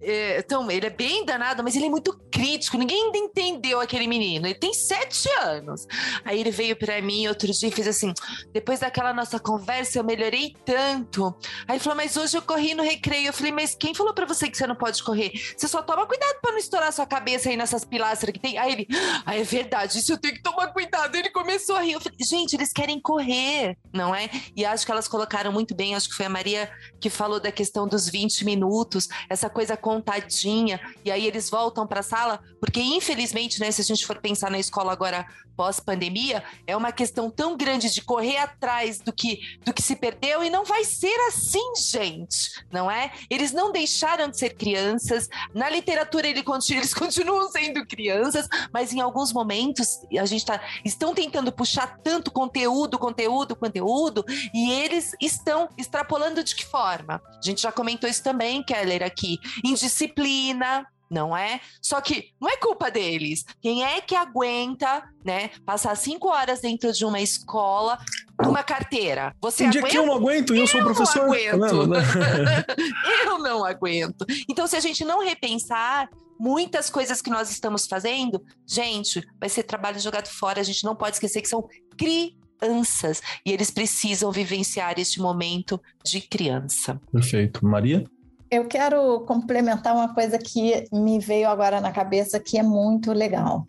[0.00, 2.76] é, então, ele é bem danado, mas ele é muito crítico.
[2.76, 4.46] Ninguém ainda entendeu aquele menino.
[4.46, 5.86] Ele tem sete anos.
[6.24, 8.12] Aí ele veio para mim outro dia e fez assim:
[8.52, 11.34] depois daquela nossa conversa, eu melhorei tanto.
[11.66, 13.28] Aí ele falou: Mas hoje eu corri no recreio.
[13.28, 15.32] Eu falei: Mas quem falou para você que você não pode correr?
[15.56, 18.58] Você só toma cuidado para não estourar sua cabeça aí nessas pilastras que tem.
[18.58, 18.86] Aí ele:
[19.24, 21.14] Ah, é verdade, isso eu tenho que tomar cuidado.
[21.14, 21.92] Ele começou a rir.
[21.92, 24.28] Eu falei: Gente, eles querem correr, não é?
[24.54, 25.94] E acho que elas colocaram muito bem.
[25.94, 26.70] Acho que foi a Maria
[27.00, 32.00] que falou da questão dos 20 minutos, essa coisa contadinha, e aí eles voltam para
[32.00, 35.26] a sala, porque infelizmente, né, se a gente for pensar na escola agora
[35.56, 40.44] pós-pandemia, é uma questão tão grande de correr atrás do que do que se perdeu
[40.44, 43.10] e não vai ser assim, gente, não é?
[43.30, 45.28] Eles não deixaram de ser crianças.
[45.54, 50.60] Na literatura ele continua, eles continuam sendo crianças, mas em alguns momentos a gente tá
[50.84, 54.24] estão tentando puxar tanto conteúdo, conteúdo, conteúdo,
[54.54, 57.22] e eles estão extrapolando de que forma?
[57.26, 59.38] A gente já comentou isso também, Keller, aqui.
[59.64, 61.60] Indisciplina, não é?
[61.80, 63.44] Só que não é culpa deles.
[63.60, 67.98] Quem é que aguenta, né, passar cinco horas dentro de uma escola,
[68.40, 69.34] numa carteira?
[69.40, 71.26] Você Tem dia que eu não aguento e eu, eu sou professor.
[71.26, 71.94] Não aguento.
[73.24, 74.26] eu não aguento.
[74.48, 76.08] Então, se a gente não repensar
[76.38, 80.60] muitas coisas que nós estamos fazendo, gente, vai ser trabalho jogado fora.
[80.60, 81.66] A gente não pode esquecer que são
[81.96, 87.00] crianças e eles precisam vivenciar este momento de criança.
[87.10, 87.64] Perfeito.
[87.64, 88.04] Maria?
[88.50, 93.66] Eu quero complementar uma coisa que me veio agora na cabeça que é muito legal.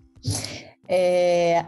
[0.87, 1.65] É,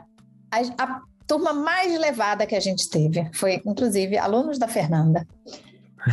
[0.51, 5.27] a, a turma mais levada que a gente teve foi, inclusive, alunos da Fernanda.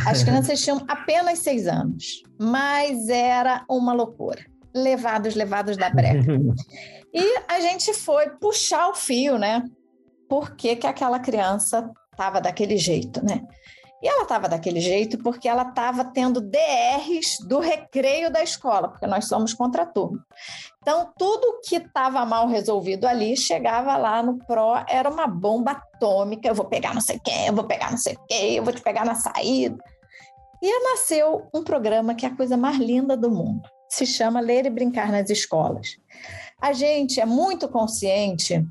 [0.05, 4.45] As crianças tinham apenas seis anos, mas era uma loucura.
[4.75, 6.39] Levados, levados da breca.
[7.11, 9.63] E a gente foi puxar o fio, né?
[10.29, 13.41] Por que, que aquela criança estava daquele jeito, né?
[14.03, 19.07] E ela estava daquele jeito porque ela estava tendo DRs do recreio da escola, porque
[19.07, 20.19] nós somos contraturno.
[20.87, 26.47] Então, tudo que estava mal resolvido ali chegava lá no PRO, era uma bomba atômica.
[26.47, 28.81] Eu vou pegar não sei quem, eu vou pegar não sei quem, eu vou te
[28.81, 29.77] pegar na saída.
[30.63, 33.67] E nasceu um programa que é a coisa mais linda do mundo.
[33.89, 35.97] Se chama Ler e Brincar nas Escolas.
[36.61, 38.65] A gente é muito consciente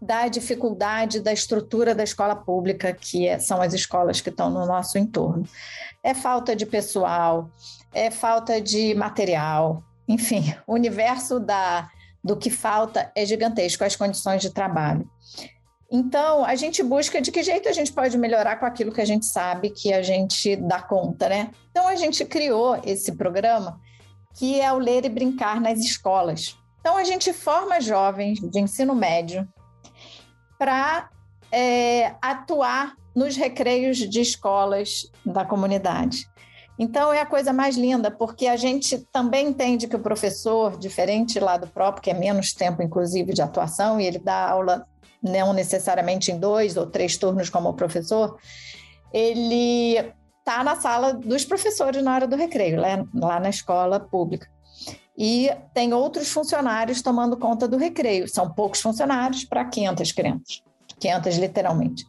[0.00, 4.64] da dificuldade da estrutura da escola pública, que é, são as escolas que estão no
[4.64, 5.46] nosso entorno.
[6.02, 7.50] É falta de pessoal,
[7.92, 11.90] é falta de material, enfim, o universo da,
[12.24, 15.08] do que falta é gigantesco, as condições de trabalho.
[15.90, 19.06] Então, a gente busca de que jeito a gente pode melhorar com aquilo que a
[19.06, 21.50] gente sabe que a gente dá conta, né?
[21.70, 23.80] Então, a gente criou esse programa
[24.34, 26.58] que é o Ler e Brincar nas escolas.
[26.80, 29.48] Então, a gente forma jovens de ensino médio
[30.58, 31.08] para
[31.50, 36.28] é, atuar nos recreios de escolas da comunidade.
[36.78, 41.40] Então é a coisa mais linda, porque a gente também entende que o professor, diferente
[41.40, 44.86] lá do próprio, que é menos tempo, inclusive, de atuação, e ele dá aula
[45.22, 48.38] não necessariamente em dois ou três turnos como professor,
[49.12, 49.96] ele
[50.38, 54.48] está na sala dos professores na hora do recreio, lá, lá na escola pública
[55.18, 58.28] e tem outros funcionários tomando conta do recreio.
[58.28, 60.62] São poucos funcionários para 500 crianças,
[61.00, 62.04] 500 literalmente.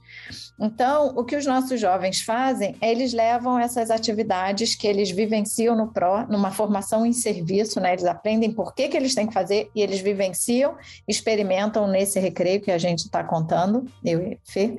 [0.60, 5.76] Então, o que os nossos jovens fazem é eles levam essas atividades que eles vivenciam
[5.76, 7.94] no PRO, numa formação em serviço, né?
[7.94, 10.76] Eles aprendem por que, que eles têm que fazer e eles vivenciam,
[11.08, 14.78] experimentam nesse recreio que a gente está contando, eu e Fê,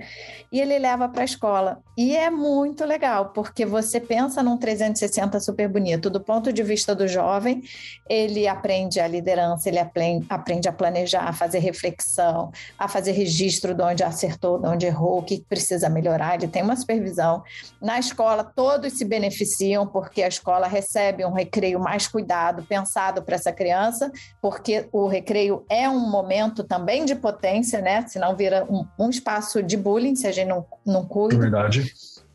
[0.53, 1.81] e ele leva para a escola.
[1.97, 6.11] E é muito legal, porque você pensa num 360 super bonito.
[6.11, 7.63] Do ponto de vista do jovem,
[8.09, 10.27] ele aprende a liderança, ele aprende,
[10.69, 15.23] a planejar, a fazer reflexão, a fazer registro de onde acertou, de onde errou, o
[15.23, 17.43] que precisa precisa melhorar, ele tem uma supervisão.
[17.81, 23.37] Na escola, todos se beneficiam, porque a escola recebe um recreio mais cuidado, pensado para
[23.37, 24.11] essa criança,
[24.43, 28.05] porque o recreio é um momento também de potência, né?
[28.09, 31.37] Senão vira um, um espaço de bullying, se a gente não, não cuida.
[31.37, 31.93] É verdade.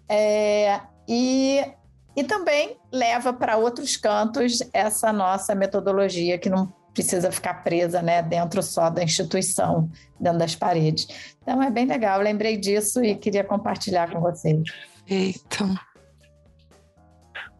[0.07, 1.61] É, e
[2.17, 8.23] e também leva para outros cantos essa nossa metodologia que não precisa ficar presa né,
[8.23, 11.07] dentro só da instituição, dentro das paredes.
[11.41, 14.63] Então é bem legal, lembrei disso e queria compartilhar com vocês.
[15.07, 15.69] Eita.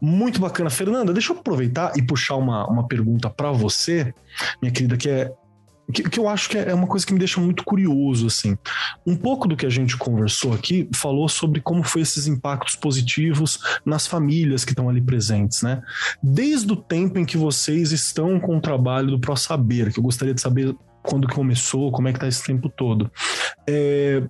[0.00, 0.70] Muito bacana.
[0.70, 4.12] Fernanda, deixa eu aproveitar e puxar uma, uma pergunta para você,
[4.60, 5.30] minha querida, que é
[5.92, 8.56] que, que, eu acho que é uma coisa que me deixa muito curioso, assim.
[9.06, 13.58] Um pouco do que a gente conversou aqui falou sobre como foi esses impactos positivos
[13.84, 15.82] nas famílias que estão ali presentes, né?
[16.22, 20.04] Desde o tempo em que vocês estão com o trabalho do Pro Saber, que eu
[20.04, 23.10] gostaria de saber quando começou, como é que tá esse tempo todo.
[23.66, 24.22] É,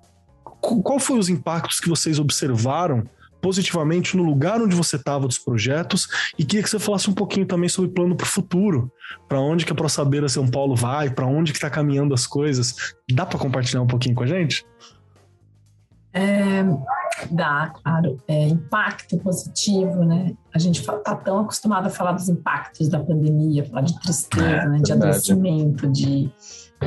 [0.60, 3.04] qual foi os impactos que vocês observaram
[3.46, 7.46] positivamente no lugar onde você estava dos projetos e queria que você falasse um pouquinho
[7.46, 8.90] também sobre o plano para o futuro,
[9.28, 12.96] para onde que a ProSaber São Paulo vai, para onde que está caminhando as coisas.
[13.08, 14.66] Dá para compartilhar um pouquinho com a gente?
[16.12, 16.64] É,
[17.30, 18.18] dá, claro.
[18.28, 20.34] É, impacto positivo, né?
[20.54, 24.68] A gente está tão acostumado a falar dos impactos da pandemia, falar de tristeza, é,
[24.68, 24.78] né?
[24.78, 26.30] de adoecimento, de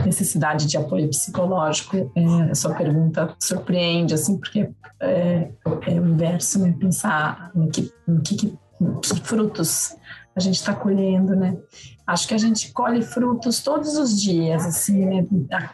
[0.05, 2.11] necessidade de apoio psicológico.
[2.15, 4.69] É, sua pergunta surpreende, assim, porque
[4.99, 5.49] é,
[5.87, 6.75] é o inverso, né?
[6.79, 8.57] Pensar no que, no que, que,
[9.01, 9.95] que frutos
[10.39, 11.57] a gente está colhendo, né?
[12.07, 15.27] Acho que a gente colhe frutos todos os dias, assim, né?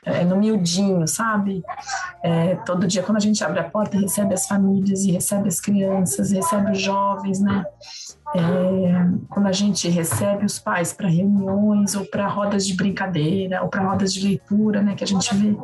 [0.03, 1.63] É, no miudinho, sabe?
[2.22, 5.61] É, todo dia, quando a gente abre a porta, recebe as famílias e recebe as
[5.61, 7.63] crianças, recebe os jovens, né?
[8.36, 8.41] É,
[9.30, 13.88] quando a gente recebe os pais para reuniões ou para rodas de brincadeira ou para
[13.88, 14.95] rodas de leitura, né?
[14.95, 15.55] Que a gente vê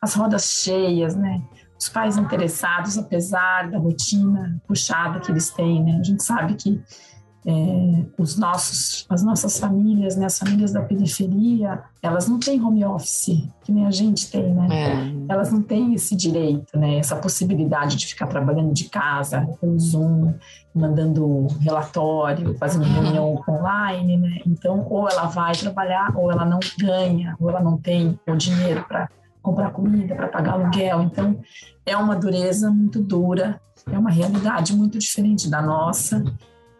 [0.00, 1.42] as rodas cheias, né?
[1.76, 5.98] Os pais interessados, apesar da rotina puxada que eles têm, né?
[5.98, 6.80] A gente sabe que
[7.46, 12.84] é, os nossos, as nossas famílias, né, as famílias da periferia, elas não têm home
[12.84, 14.68] office, que nem a gente tem, né?
[14.70, 15.32] É.
[15.32, 16.96] Elas não têm esse direito, né?
[16.96, 20.34] Essa possibilidade de ficar trabalhando de casa, pelo Zoom,
[20.74, 24.40] mandando relatório, fazendo reunião online, né?
[24.46, 28.84] Então, ou ela vai trabalhar, ou ela não ganha, ou ela não tem o dinheiro
[28.86, 29.08] para
[29.42, 31.02] comprar comida, para pagar aluguel.
[31.02, 31.40] Então,
[31.86, 33.58] é uma dureza muito dura,
[33.90, 36.22] é uma realidade muito diferente da nossa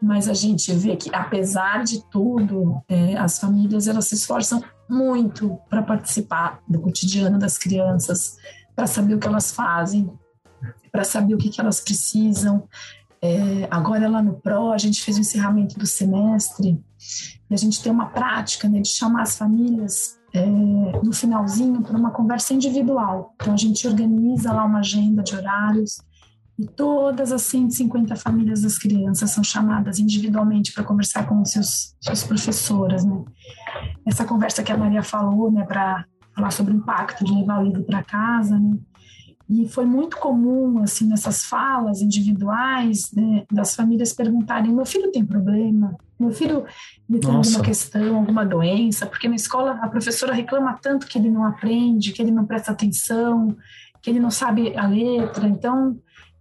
[0.01, 5.59] mas a gente vê que apesar de tudo, é, as famílias elas se esforçam muito
[5.69, 8.37] para participar do cotidiano das crianças,
[8.75, 10.11] para saber o que elas fazem,
[10.91, 12.67] para saber o que, que elas precisam.
[13.23, 16.83] É, agora lá no Pro a gente fez o encerramento do semestre
[17.51, 21.97] e a gente tem uma prática né, de chamar as famílias é, no finalzinho para
[21.97, 23.35] uma conversa individual.
[23.35, 25.99] Então a gente organiza lá uma agenda de horários
[26.61, 32.23] e todas as 150 famílias das crianças são chamadas individualmente para conversar com seus, seus
[32.23, 33.25] professoras, né?
[34.07, 36.05] Essa conversa que a Maria falou, né, para
[36.35, 38.77] falar sobre o impacto de levar o livro para casa, né?
[39.49, 45.25] E foi muito comum, assim, nessas falas individuais, né, das famílias perguntarem: meu filho tem
[45.25, 45.97] problema?
[46.19, 46.67] Meu filho
[47.09, 47.49] ele tem Nossa.
[47.49, 49.07] alguma questão, alguma doença?
[49.07, 52.71] Porque na escola a professora reclama tanto que ele não aprende, que ele não presta
[52.71, 53.57] atenção,
[54.03, 55.49] que ele não sabe a letra.
[55.49, 55.99] Então,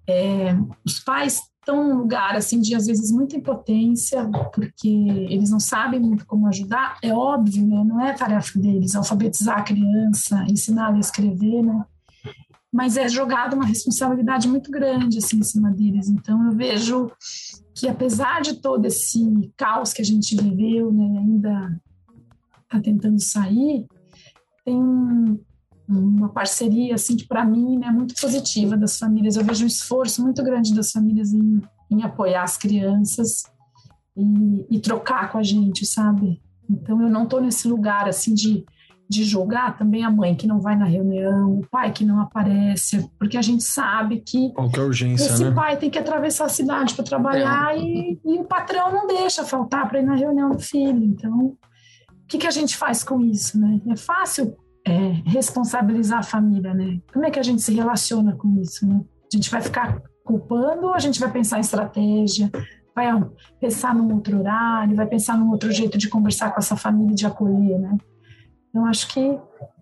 [0.09, 4.87] é, os pais estão num lugar assim de às vezes muita impotência porque
[5.29, 6.97] eles não sabem muito como ajudar.
[7.03, 7.83] É óbvio né?
[7.83, 11.85] Não é tarefa deles alfabetizar a criança ensinar a escrever né?
[12.71, 16.09] Mas é jogada uma responsabilidade muito grande assim em cima deles.
[16.09, 17.11] Então eu vejo
[17.75, 21.81] que apesar de todo esse caos que a gente viveu né ainda
[22.63, 23.85] está tentando sair
[24.65, 25.39] tem
[25.89, 29.35] uma parceria assim que para mim é muito positiva das famílias.
[29.35, 33.43] Eu vejo um esforço muito grande das famílias em, em apoiar as crianças
[34.15, 36.41] e, e, trocar com a gente, sabe?
[36.69, 38.63] Então eu não estou nesse lugar assim de
[39.09, 43.09] de julgar também a mãe que não vai na reunião, o pai que não aparece,
[43.17, 45.51] porque a gente sabe que qualquer urgência, esse né?
[45.51, 47.79] pai tem que atravessar a cidade para trabalhar é.
[47.79, 51.03] e, e, o patrão não deixa faltar para ir na reunião do filho.
[51.03, 51.57] Então, o
[52.27, 53.81] que, que a gente faz com isso, né?
[53.89, 54.55] É fácil
[54.89, 56.99] é, responsabilizar a família, né?
[57.13, 59.01] Como é que a gente se relaciona com isso, né?
[59.31, 62.51] A gente vai ficar culpando ou a gente vai pensar em estratégia,
[62.95, 63.07] vai
[63.59, 67.15] pensar num outro horário, vai pensar num outro jeito de conversar com essa família e
[67.15, 67.97] de acolher, né?
[68.73, 69.39] Eu acho que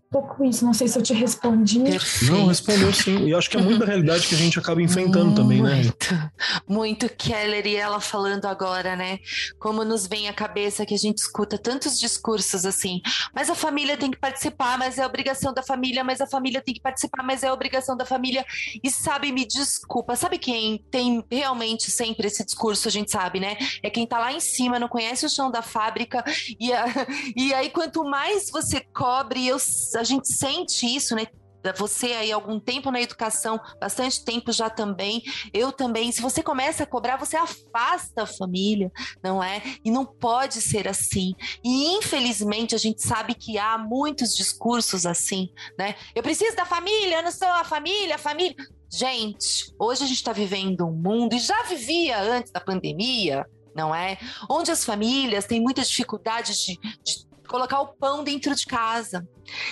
[0.10, 0.66] pouco isso.
[0.66, 1.80] Não sei se eu te respondi.
[1.80, 2.34] Perfeito.
[2.34, 3.28] Não, respondeu sim.
[3.28, 5.82] E acho que é muito da realidade que a gente acaba enfrentando muito, também, né?
[6.68, 9.20] Muito, Keller e ela falando agora, né?
[9.60, 13.02] Como nos vem à cabeça que a gente escuta tantos discursos assim,
[13.34, 16.74] mas a família tem que participar, mas é obrigação da família, mas a família tem
[16.74, 18.46] que participar, mas é obrigação da família.
[18.84, 23.58] E sabe, me desculpa, sabe quem tem realmente sempre esse discurso, a gente sabe, né?
[23.84, 26.24] É quem tá lá em cima, não conhece o chão da fábrica,
[26.60, 26.86] e, a,
[27.36, 29.60] e aí quanto mais você cobre, eu
[29.98, 31.28] a gente sente isso, né?
[31.76, 35.22] você aí algum tempo na educação, bastante tempo já também,
[35.54, 36.12] eu também.
[36.12, 38.92] Se você começa a cobrar, você afasta a família,
[39.24, 39.62] não é?
[39.84, 41.34] E não pode ser assim.
[41.64, 45.96] E infelizmente a gente sabe que há muitos discursos assim, né?
[46.16, 48.56] Eu preciso da família, eu não sou a família, a família.
[48.90, 53.46] Gente, hoje a gente está vivendo um mundo, e já vivia antes da pandemia,
[53.76, 54.18] não é?
[54.50, 59.28] Onde as famílias têm muitas dificuldades de, de colocar o pão dentro de casa.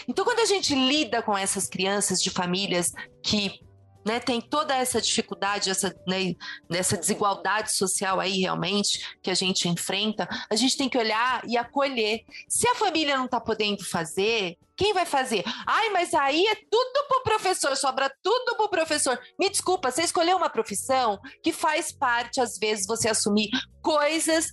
[0.07, 3.59] Então, quando a gente lida com essas crianças de famílias que
[4.05, 6.35] né, tem toda essa dificuldade, essa, né,
[6.69, 11.57] essa desigualdade social aí realmente que a gente enfrenta, a gente tem que olhar e
[11.57, 12.23] acolher.
[12.47, 15.43] Se a família não está podendo fazer, quem vai fazer?
[15.65, 19.19] Ai, mas aí é tudo pro professor, sobra tudo pro professor.
[19.39, 23.49] Me desculpa, você escolheu uma profissão que faz parte, às vezes, você assumir
[23.81, 24.47] coisas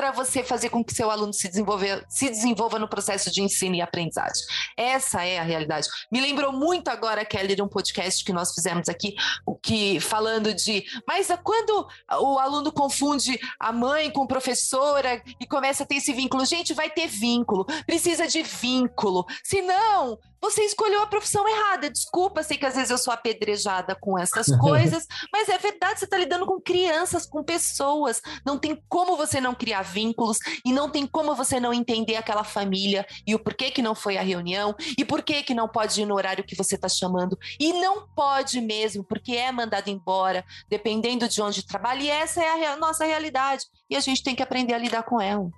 [0.00, 3.74] para você fazer com que seu aluno se, desenvolva, se desenvolva no processo de ensino
[3.74, 4.42] e aprendizagem.
[4.74, 5.86] Essa é a realidade.
[6.10, 10.54] Me lembrou muito agora, Kelly, de um podcast que nós fizemos aqui, o que falando
[10.54, 11.86] de, mas quando
[12.18, 16.88] o aluno confunde a mãe com professora e começa a ter esse vínculo, gente, vai
[16.88, 19.26] ter vínculo, precisa de vínculo.
[19.44, 21.90] Senão, você escolheu a profissão errada.
[21.90, 26.04] Desculpa, sei que às vezes eu sou apedrejada com essas coisas, mas é verdade, você
[26.04, 28.22] está lidando com crianças, com pessoas.
[28.44, 32.44] Não tem como você não criar vínculos e não tem como você não entender aquela
[32.44, 36.06] família e o porquê que não foi a reunião e porquê que não pode ir
[36.06, 37.38] no horário que você está chamando.
[37.58, 42.02] E não pode mesmo, porque é mandado embora, dependendo de onde trabalha.
[42.02, 43.64] E essa é a nossa realidade.
[43.88, 45.50] E a gente tem que aprender a lidar com ela.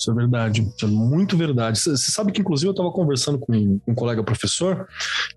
[0.00, 0.62] Isso é verdade.
[0.62, 1.78] Isso é muito verdade.
[1.78, 4.88] Você sabe que, inclusive, eu estava conversando com um colega professor,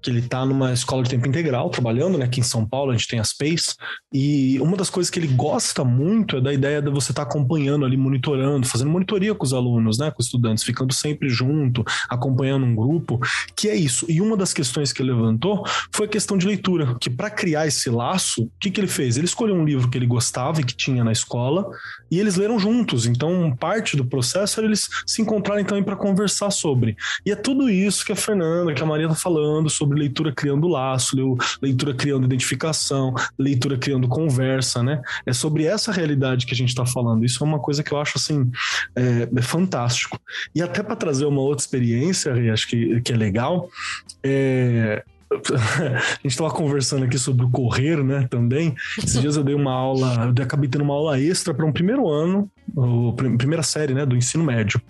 [0.01, 2.23] que ele está numa escola de tempo integral, trabalhando, né?
[2.23, 3.75] Aqui em São Paulo, a gente tem as PACE,
[4.13, 7.29] e uma das coisas que ele gosta muito é da ideia de você estar tá
[7.29, 10.09] acompanhando ali, monitorando, fazendo monitoria com os alunos, né?
[10.11, 13.19] Com os estudantes, ficando sempre junto, acompanhando um grupo,
[13.57, 14.05] que é isso.
[14.07, 17.67] E uma das questões que ele levantou foi a questão de leitura, que para criar
[17.67, 19.17] esse laço, o que, que ele fez?
[19.17, 21.69] Ele escolheu um livro que ele gostava e que tinha na escola,
[22.09, 23.05] e eles leram juntos.
[23.05, 26.95] Então, parte do processo era eles se encontrarem também para conversar sobre.
[27.25, 30.67] E é tudo isso que a Fernanda, que a Maria tá falando sobre leitura criando
[30.67, 31.15] laço,
[31.61, 35.01] leitura criando identificação, leitura criando conversa, né?
[35.25, 37.25] É sobre essa realidade que a gente está falando.
[37.25, 38.49] Isso é uma coisa que eu acho assim
[38.95, 40.19] é, é fantástico.
[40.53, 43.69] E até para trazer uma outra experiência, acho que, que é legal,
[44.23, 45.03] é,
[45.53, 48.75] a gente estava conversando aqui sobre o correr, né, também.
[48.97, 52.09] Esses dias eu dei uma aula, eu acabei tendo uma aula extra para um primeiro
[52.09, 54.81] ano, o, primeira série, né, do ensino médio.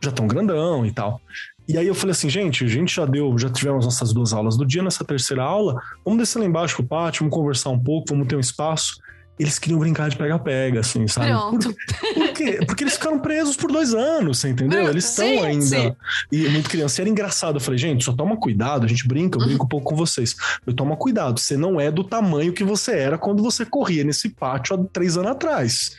[0.00, 1.20] Já tão grandão e tal.
[1.68, 4.56] E aí eu falei assim, gente, a gente já deu, já tivemos nossas duas aulas
[4.56, 8.08] do dia, nessa terceira aula, vamos descer lá embaixo pro pátio, vamos conversar um pouco,
[8.08, 8.96] vamos ter um espaço
[9.38, 11.28] eles queriam brincar de pega-pega, assim, sabe?
[11.28, 11.74] Pronto.
[11.74, 12.58] Por, por, quê?
[12.66, 14.88] Porque eles ficaram presos por dois anos, você entendeu?
[14.88, 15.64] Eles estão ainda.
[15.64, 15.96] Sim.
[16.32, 17.00] E muito criança.
[17.00, 17.56] E era engraçado.
[17.56, 18.84] Eu falei, gente, só toma cuidado.
[18.84, 20.34] A gente brinca, eu brinco um pouco com vocês.
[20.66, 21.38] Eu tomo cuidado.
[21.38, 25.16] Você não é do tamanho que você era quando você corria nesse pátio há três
[25.16, 25.96] anos atrás.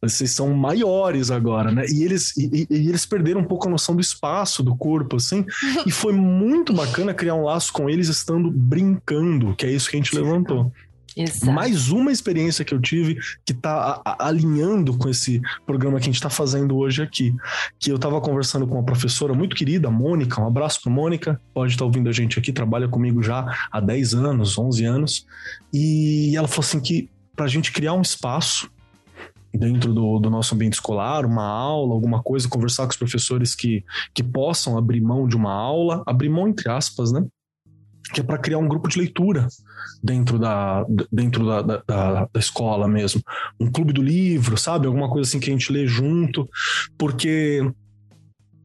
[0.00, 1.84] Vocês são maiores agora, né?
[1.88, 5.46] E eles, e, e eles perderam um pouco a noção do espaço do corpo, assim.
[5.86, 9.96] e foi muito bacana criar um laço com eles estando brincando, que é isso que
[9.96, 10.72] a gente levantou.
[11.16, 11.52] Exato.
[11.52, 16.16] Mais uma experiência que eu tive que está alinhando com esse programa que a gente
[16.16, 17.34] está fazendo hoje aqui.
[17.78, 20.40] Que eu estava conversando com uma professora muito querida, Mônica.
[20.40, 23.80] Um abraço para Mônica, pode estar tá ouvindo a gente aqui, trabalha comigo já há
[23.80, 25.26] 10 anos, 11 anos.
[25.72, 28.70] E ela falou assim que para a gente criar um espaço
[29.54, 33.84] dentro do, do, nosso ambiente escolar, uma aula, alguma coisa, conversar com os professores que,
[34.14, 37.24] que possam abrir mão de uma aula, abrir mão entre aspas, né?
[38.12, 39.48] Que é para criar um grupo de leitura
[40.02, 43.22] dentro da dentro da, da, da, escola mesmo,
[43.58, 46.48] um clube do livro, sabe, alguma coisa assim que a gente lê junto,
[46.98, 47.62] porque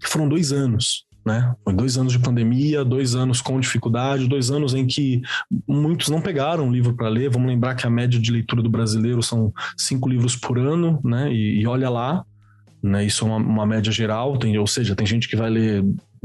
[0.03, 1.53] foram dois anos, né?
[1.75, 5.21] Dois anos de pandemia, dois anos com dificuldade, dois anos em que
[5.67, 7.29] muitos não pegaram livro para ler.
[7.29, 11.31] Vamos lembrar que a média de leitura do brasileiro são cinco livros por ano, né?
[11.31, 12.23] E, e olha lá,
[12.81, 13.05] né?
[13.05, 15.83] Isso é uma, uma média geral, tem, ou seja, tem gente que vai ler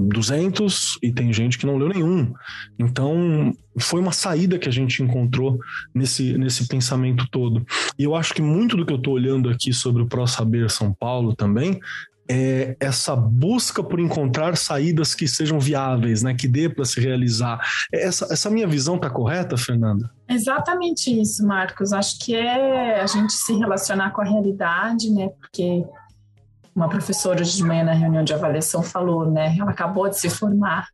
[0.08, 2.32] 200 e tem gente que não leu nenhum.
[2.78, 5.58] Então, foi uma saída que a gente encontrou
[5.94, 7.64] nesse, nesse pensamento todo.
[7.98, 10.70] E eu acho que muito do que eu estou olhando aqui sobre o Pro Saber
[10.70, 11.80] São Paulo também
[12.28, 17.60] é essa busca por encontrar saídas que sejam viáveis, né, que dê para se realizar.
[17.92, 20.10] Essa, essa minha visão está correta, Fernanda?
[20.28, 21.92] Exatamente isso, Marcos.
[21.92, 25.84] Acho que é a gente se relacionar com a realidade, né, porque
[26.74, 29.56] uma professora de manhã na reunião de avaliação falou, né?
[29.58, 30.88] Ela acabou de se formar.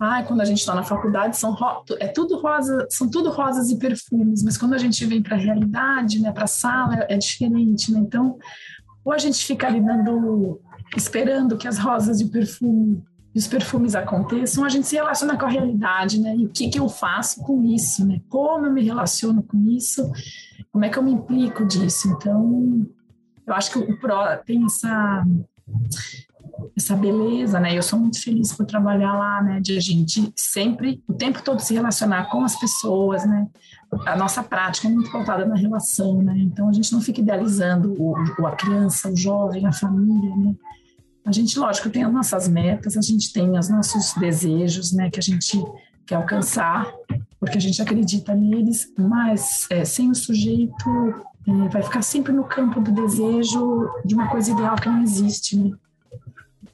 [0.00, 1.56] Ai, quando a gente está na faculdade são
[1.98, 5.38] é tudo rosa, são tudo rosas e perfumes, mas quando a gente vem para a
[5.38, 8.00] realidade, né, para a sala é diferente, né?
[8.00, 8.38] Então,
[9.04, 10.60] ou a gente fica ali dando,
[10.96, 13.02] esperando que as rosas e o perfume
[13.34, 16.34] e os perfumes aconteçam, a gente se relaciona com a realidade, né?
[16.36, 18.20] E o que, que eu faço com isso, né?
[18.28, 20.10] Como eu me relaciono com isso?
[20.72, 22.08] Como é que eu me implico disso?
[22.08, 22.86] Então,
[23.50, 24.14] eu acho que o PRO
[24.46, 25.24] tem essa
[26.76, 27.76] essa beleza, né?
[27.76, 29.60] Eu sou muito feliz por trabalhar lá, né?
[29.60, 33.46] De a gente sempre, o tempo todo se relacionar com as pessoas, né?
[34.06, 36.34] A nossa prática é muito pautada na relação, né?
[36.38, 38.14] Então a gente não fica idealizando o,
[38.46, 40.54] a criança, o jovem, a família, né?
[41.24, 45.10] A gente, lógico, tem as nossas metas, a gente tem os nossos desejos, né?
[45.10, 45.62] Que a gente
[46.06, 46.90] quer alcançar,
[47.38, 52.44] porque a gente acredita neles, mas é, sem o sujeito é, vai ficar sempre no
[52.44, 55.76] campo do desejo de uma coisa ideal que não existe, né?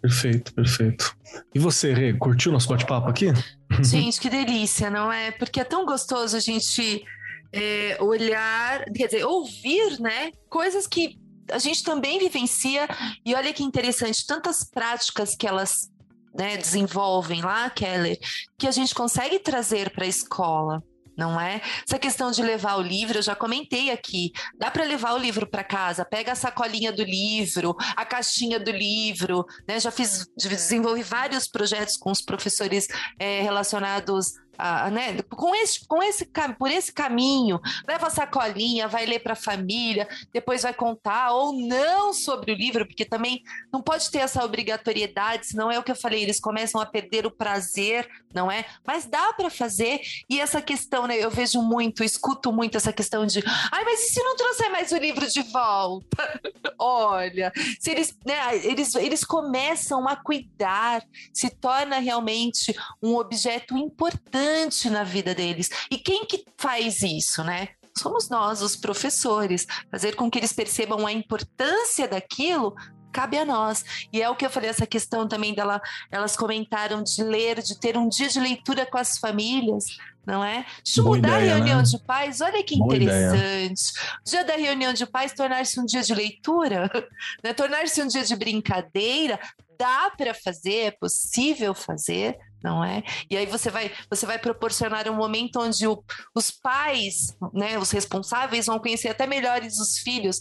[0.01, 1.17] Perfeito, perfeito.
[1.55, 3.27] E você, Rê, curtiu nosso bate-papo aqui?
[3.83, 5.31] Gente, que delícia, não é?
[5.33, 7.05] Porque é tão gostoso a gente
[7.53, 10.31] é, olhar, quer dizer, ouvir, né?
[10.49, 11.19] Coisas que
[11.51, 12.89] a gente também vivencia.
[13.25, 15.91] E olha que interessante, tantas práticas que elas
[16.35, 18.19] né, desenvolvem lá, Keller,
[18.59, 20.83] que a gente consegue trazer para a escola
[21.17, 21.61] não é?
[21.87, 24.33] Essa questão de levar o livro, eu já comentei aqui.
[24.59, 28.71] Dá para levar o livro para casa, pega a sacolinha do livro, a caixinha do
[28.71, 29.81] livro, né?
[29.81, 32.87] Já fiz, desenvolvi vários projetos com os professores
[33.19, 36.28] é, relacionados ah, né, com esse, com esse,
[36.59, 41.52] por esse caminho, leva a sacolinha, vai ler para a família, depois vai contar ou
[41.52, 43.42] não sobre o livro, porque também
[43.72, 47.26] não pode ter essa obrigatoriedade, senão é o que eu falei, eles começam a perder
[47.26, 48.64] o prazer, não é?
[48.86, 53.26] Mas dá para fazer, e essa questão, né, eu vejo muito, escuto muito essa questão
[53.26, 53.42] de,
[53.72, 56.40] ai, mas e se não trouxer mais o livro de volta?
[56.78, 61.02] Olha, se eles, né, eles, eles começam a cuidar,
[61.32, 65.70] se torna realmente um objeto importante importante na vida deles.
[65.90, 67.68] E quem que faz isso, né?
[67.97, 69.66] Somos nós, os professores.
[69.90, 72.74] Fazer com que eles percebam a importância daquilo
[73.12, 73.82] cabe a nós.
[74.12, 75.80] E é o que eu falei, essa questão também dela,
[76.11, 79.86] elas comentaram de ler, de ter um dia de leitura com as famílias,
[80.26, 80.66] não é?
[80.84, 81.84] De Boa mudar ideia, a reunião né?
[81.84, 83.90] de pais, olha que Boa interessante.
[83.90, 84.18] Ideia.
[84.20, 86.90] O dia da reunião de pais tornar-se um dia de leitura,
[87.42, 87.55] né?
[87.55, 89.40] tornar-se um dia de brincadeira,
[89.78, 92.36] dá para fazer, é possível fazer,
[92.67, 93.05] não é?
[93.31, 96.03] E aí você vai, você vai proporcionar um momento onde o,
[96.35, 100.41] os pais, né, os responsáveis vão conhecer até melhores os filhos,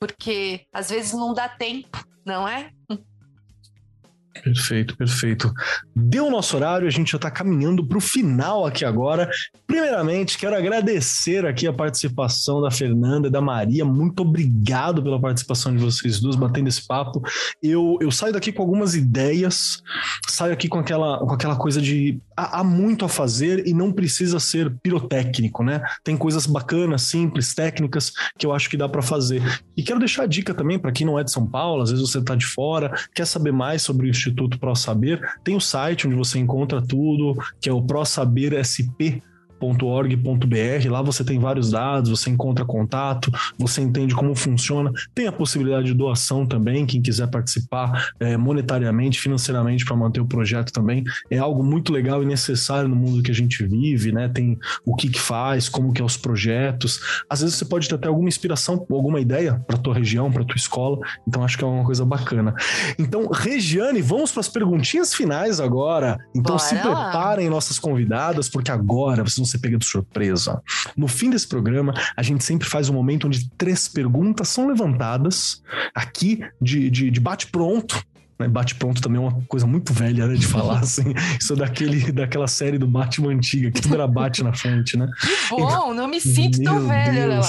[0.00, 2.72] porque às vezes não dá tempo, não é?
[4.32, 5.52] Perfeito, perfeito.
[5.94, 9.28] Deu o nosso horário, a gente já está caminhando para o final aqui agora.
[9.66, 13.84] Primeiramente, quero agradecer aqui a participação da Fernanda e da Maria.
[13.84, 17.20] Muito obrigado pela participação de vocês duas, batendo esse papo.
[17.62, 19.82] Eu, eu saio daqui com algumas ideias,
[20.28, 24.38] saio aqui com aquela, com aquela coisa de há, muito a fazer e não precisa
[24.38, 25.82] ser pirotécnico, né?
[26.02, 29.42] Tem coisas bacanas, simples, técnicas que eu acho que dá para fazer.
[29.76, 32.08] E quero deixar a dica também para quem não é de São Paulo, às vezes
[32.08, 36.06] você está de fora, quer saber mais sobre o Instituto Pro Saber, tem o site
[36.06, 39.22] onde você encontra tudo, que é o ProSaberSP
[39.60, 40.90] www.org.br.
[40.90, 44.90] Lá você tem vários dados, você encontra contato, você entende como funciona.
[45.14, 50.26] Tem a possibilidade de doação também, quem quiser participar é, monetariamente, financeiramente para manter o
[50.26, 51.04] projeto também.
[51.30, 54.28] É algo muito legal e necessário no mundo que a gente vive, né?
[54.28, 57.00] Tem o que, que faz, como que é os projetos.
[57.28, 60.56] Às vezes você pode ter até alguma inspiração, alguma ideia para tua região, para tua
[60.56, 60.98] escola.
[61.26, 62.54] Então acho que é uma coisa bacana.
[62.98, 66.18] Então, Regiane, vamos para as perguntinhas finais agora.
[66.34, 70.60] Então Bora se preparem nossas convidadas, porque agora vocês vão ser pega de surpresa.
[70.96, 75.62] No fim desse programa, a gente sempre faz um momento onde três perguntas são levantadas
[75.94, 78.02] aqui de, de, de bate-pronto
[78.40, 81.12] né, Bate-pronto também é uma coisa muito velha né, de falar, assim.
[81.38, 85.06] Isso é daquele, daquela série do Batman antiga, que tudo era bate na frente, né?
[85.20, 87.42] Que bom, não me sinto tão velha, lá.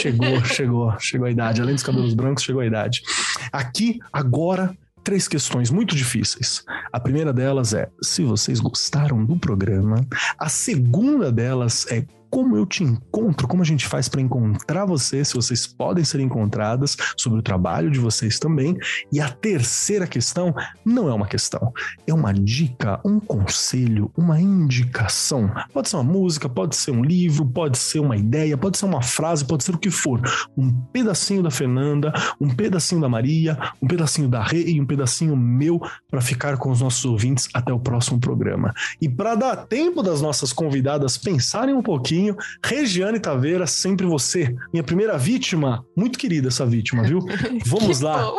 [0.00, 1.60] Chegou, chegou, chegou a idade.
[1.60, 3.02] Além dos cabelos brancos, chegou a idade.
[3.50, 4.76] Aqui, agora,
[5.06, 6.64] três questões muito difíceis.
[6.92, 10.04] A primeira delas é se vocês gostaram do programa.
[10.36, 15.24] A segunda delas é como eu te encontro, como a gente faz para encontrar você,
[15.24, 18.76] se vocês podem ser encontradas, sobre o trabalho de vocês também.
[19.12, 20.54] E a terceira questão
[20.84, 21.72] não é uma questão,
[22.06, 25.50] é uma dica, um conselho, uma indicação.
[25.72, 29.02] Pode ser uma música, pode ser um livro, pode ser uma ideia, pode ser uma
[29.02, 30.20] frase, pode ser o que for.
[30.56, 35.36] Um pedacinho da Fernanda, um pedacinho da Maria, um pedacinho da Rê e um pedacinho
[35.36, 38.72] meu para ficar com os nossos ouvintes até o próximo programa.
[39.00, 42.36] E para dar tempo das nossas convidadas pensarem um pouquinho pouquinho.
[42.64, 44.54] Regiane Taveira, sempre você.
[44.72, 47.20] Minha primeira vítima, muito querida essa vítima, viu?
[47.66, 48.32] Vamos lá.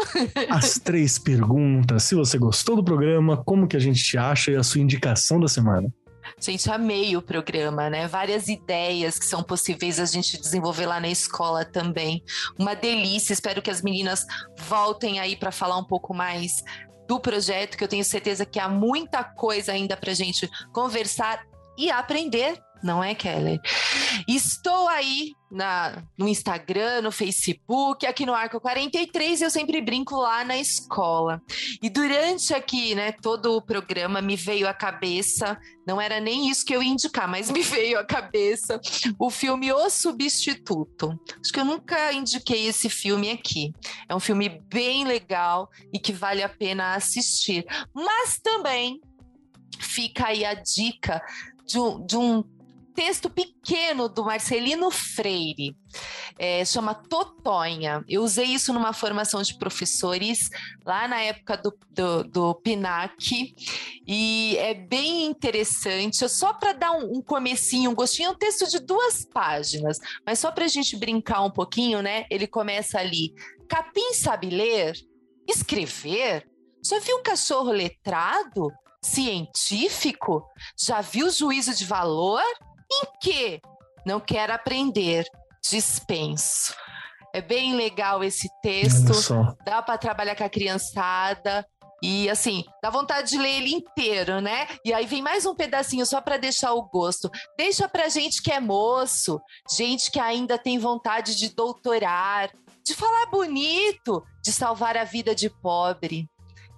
[0.49, 2.03] As três perguntas.
[2.03, 5.39] Se você gostou do programa, como que a gente te acha e a sua indicação
[5.39, 5.93] da semana?
[6.41, 8.05] Gente, amei o programa, né?
[8.07, 12.21] Várias ideias que são possíveis a gente desenvolver lá na escola também.
[12.59, 13.31] Uma delícia.
[13.31, 14.25] Espero que as meninas
[14.67, 16.63] voltem aí para falar um pouco mais
[17.07, 21.41] do projeto, que eu tenho certeza que há muita coisa ainda para gente conversar
[21.77, 23.59] e aprender não é, Keller?
[24.27, 30.43] Estou aí na, no Instagram, no Facebook, aqui no Arco 43, eu sempre brinco lá
[30.43, 31.41] na escola.
[31.81, 36.65] E durante aqui, né, todo o programa me veio à cabeça, não era nem isso
[36.65, 38.79] que eu ia indicar, mas me veio à cabeça
[39.17, 41.17] o filme O Substituto.
[41.41, 43.73] Acho que eu nunca indiquei esse filme aqui.
[44.09, 47.65] É um filme bem legal e que vale a pena assistir.
[47.93, 48.99] Mas também
[49.79, 51.21] fica aí a dica
[51.65, 52.43] de um, de um
[52.97, 55.77] texto pequeno do Marcelino Freire,
[56.39, 58.03] é, chama Totonha.
[58.09, 60.49] Eu usei isso numa formação de professores
[60.83, 63.53] lá na época do, do, do PINAC
[64.07, 66.27] e é bem interessante.
[66.27, 70.39] Só para dar um, um comecinho, um gostinho, é um texto de duas páginas, mas
[70.39, 72.25] só para a gente brincar um pouquinho, né?
[72.31, 73.31] Ele começa ali:
[73.69, 74.95] Capim sabe ler,
[75.47, 76.49] escrever.
[76.83, 78.71] Já viu cachorro letrado?
[79.03, 80.43] Científico?
[80.75, 82.43] Já viu juízo de valor?
[82.91, 83.61] Em que
[84.05, 85.25] não quer aprender,
[85.69, 86.73] dispenso.
[87.33, 89.11] É bem legal esse texto,
[89.65, 91.65] dá para trabalhar com a criançada.
[92.01, 94.67] E assim, dá vontade de ler ele inteiro, né?
[94.85, 97.29] E aí vem mais um pedacinho só para deixar o gosto.
[97.57, 99.41] Deixa pra gente que é moço,
[99.75, 102.51] gente que ainda tem vontade de doutorar,
[102.85, 106.29] de falar bonito, de salvar a vida de pobre.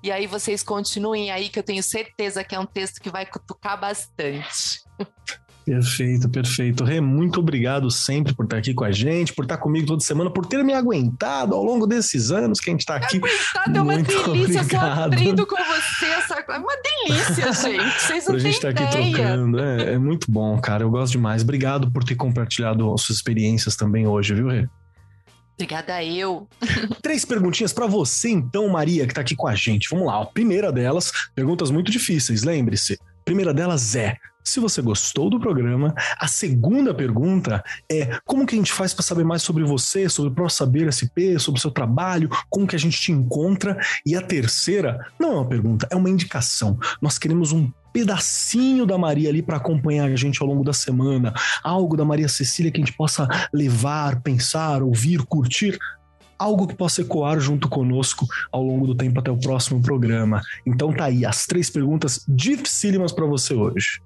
[0.01, 3.25] E aí vocês continuem aí, que eu tenho certeza que é um texto que vai
[3.25, 4.81] cutucar bastante.
[5.69, 6.83] Perfeito, perfeito.
[6.83, 10.31] Rê, muito obrigado sempre por estar aqui com a gente, por estar comigo toda semana,
[10.31, 13.17] por ter me aguentado ao longo desses anos que a gente está aqui.
[13.17, 15.39] Aguentado é uma delícia, obrigado.
[15.39, 16.05] eu com você.
[16.07, 16.43] Essa...
[16.49, 16.73] É uma
[17.05, 18.01] delícia, gente.
[18.01, 19.59] Vocês não têm estar tá aqui trocando.
[19.59, 20.83] É, é, muito bom, cara.
[20.83, 21.43] Eu gosto demais.
[21.43, 24.67] Obrigado por ter compartilhado suas experiências também hoje, viu, Rê?
[25.53, 26.47] Obrigada eu.
[27.03, 29.87] Três perguntinhas para você, então, Maria, que está aqui com a gente.
[29.91, 30.19] Vamos lá.
[30.19, 32.93] A primeira delas, perguntas muito difíceis, lembre-se.
[32.93, 34.17] A primeira delas é:
[34.49, 35.93] se você gostou do programa.
[36.19, 40.31] A segunda pergunta é como que a gente faz para saber mais sobre você, sobre
[40.31, 43.77] o Pro Saber SP, sobre o seu trabalho, como que a gente te encontra.
[44.05, 46.77] E a terceira não é uma pergunta, é uma indicação.
[47.01, 51.33] Nós queremos um pedacinho da Maria ali para acompanhar a gente ao longo da semana,
[51.63, 55.77] algo da Maria Cecília que a gente possa levar, pensar, ouvir, curtir
[56.39, 60.41] algo que possa ecoar junto conosco ao longo do tempo até o próximo programa.
[60.65, 64.01] Então tá aí as três perguntas dificílimas para você hoje.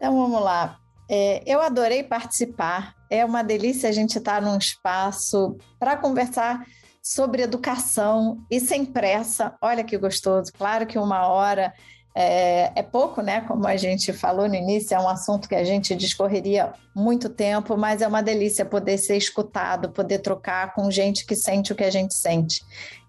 [0.00, 0.78] Então vamos lá.
[1.10, 2.94] É, eu adorei participar.
[3.10, 6.64] É uma delícia a gente estar num espaço para conversar
[7.02, 9.54] sobre educação e sem pressa.
[9.60, 10.50] Olha que gostoso.
[10.56, 11.74] Claro que uma hora
[12.14, 13.42] é, é, pouco, né?
[13.42, 17.76] Como a gente falou no início, é um assunto que a gente discorreria muito tempo,
[17.76, 21.84] mas é uma delícia poder ser escutado, poder trocar com gente que sente o que
[21.84, 22.62] a gente sente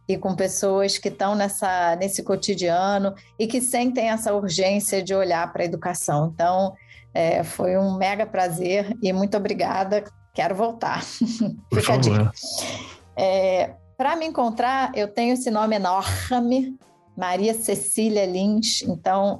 [0.07, 5.51] e com pessoas que estão nessa, nesse cotidiano e que sentem essa urgência de olhar
[5.53, 6.31] para a educação.
[6.33, 6.73] Então,
[7.13, 10.03] é, foi um mega prazer e muito obrigada.
[10.33, 11.03] Quero voltar.
[11.69, 12.31] Por Fica favor.
[13.15, 16.77] É, para me encontrar, eu tenho esse nome enorme,
[17.15, 18.81] Maria Cecília Lins.
[18.83, 19.37] Então,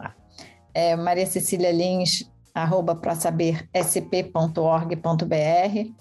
[0.73, 5.91] é, Maria Cecília Lins, arroba prosabersp.org.br.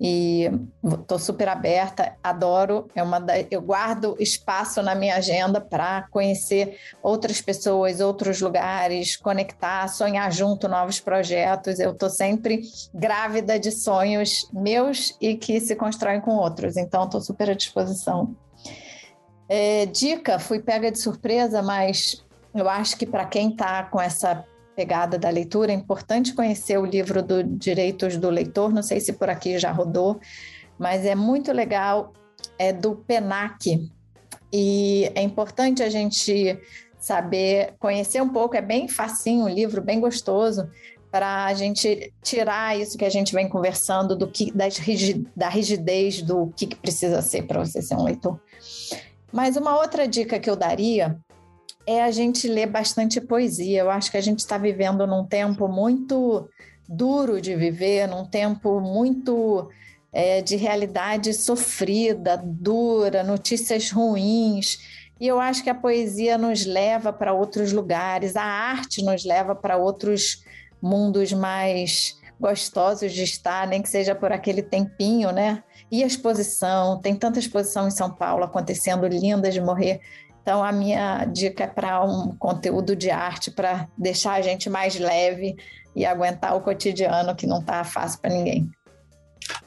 [0.00, 0.50] E
[0.84, 2.88] estou super aberta, adoro.
[2.92, 9.16] É uma da, eu guardo espaço na minha agenda para conhecer outras pessoas, outros lugares,
[9.16, 11.78] conectar, sonhar junto novos projetos.
[11.78, 16.76] Eu estou sempre grávida de sonhos meus e que se constroem com outros.
[16.76, 18.34] Então, estou super à disposição.
[19.48, 24.44] É, dica, fui pega de surpresa, mas eu acho que para quem está com essa
[24.76, 29.14] pegada da leitura, é importante conhecer o livro do Direitos do Leitor, não sei se
[29.14, 30.20] por aqui já rodou,
[30.78, 32.12] mas é muito legal,
[32.58, 33.90] é do PENAC,
[34.52, 36.58] e é importante a gente
[36.98, 40.68] saber, conhecer um pouco, é bem facinho, um livro bem gostoso,
[41.10, 44.78] para a gente tirar isso que a gente vem conversando do que das
[45.34, 48.38] da rigidez do que, que precisa ser para você ser um leitor.
[49.32, 51.18] Mas uma outra dica que eu daria
[51.86, 53.80] é a gente ler bastante poesia.
[53.80, 56.48] Eu acho que a gente está vivendo num tempo muito
[56.88, 59.70] duro de viver, num tempo muito
[60.12, 64.78] é, de realidade sofrida, dura, notícias ruins.
[65.20, 69.54] E eu acho que a poesia nos leva para outros lugares, a arte nos leva
[69.54, 70.44] para outros
[70.82, 75.62] mundos mais gostosos de estar, nem que seja por aquele tempinho, né?
[75.90, 80.00] E a exposição, tem tanta exposição em São Paulo acontecendo, lindas de morrer.
[80.46, 84.96] Então, a minha dica é para um conteúdo de arte para deixar a gente mais
[84.96, 85.56] leve
[85.96, 88.70] e aguentar o cotidiano que não está fácil para ninguém.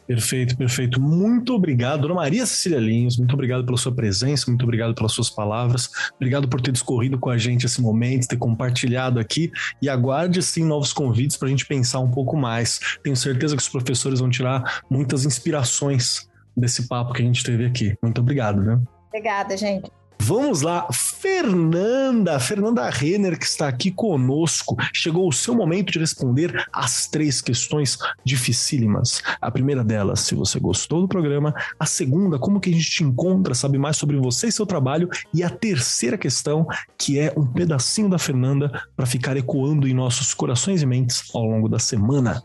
[0.07, 1.01] Perfeito, perfeito.
[1.01, 3.17] Muito obrigado, Dona Maria Cecília Linhos.
[3.17, 5.89] Muito obrigado pela sua presença, muito obrigado pelas suas palavras.
[6.15, 9.51] Obrigado por ter discorrido com a gente esse momento, ter compartilhado aqui.
[9.81, 12.79] E aguarde sim novos convites para a gente pensar um pouco mais.
[13.03, 17.65] Tenho certeza que os professores vão tirar muitas inspirações desse papo que a gente teve
[17.65, 17.97] aqui.
[18.01, 18.79] Muito obrigado, né?
[19.09, 19.98] Obrigada, gente.
[20.21, 24.75] Vamos lá, Fernanda, Fernanda Renner, que está aqui conosco.
[24.93, 29.23] Chegou o seu momento de responder as três questões dificílimas.
[29.41, 31.53] A primeira delas, se você gostou do programa.
[31.79, 35.09] A segunda, como que a gente te encontra, sabe mais sobre você e seu trabalho.
[35.33, 36.67] E a terceira questão,
[36.97, 41.43] que é um pedacinho da Fernanda para ficar ecoando em nossos corações e mentes ao
[41.43, 42.43] longo da semana.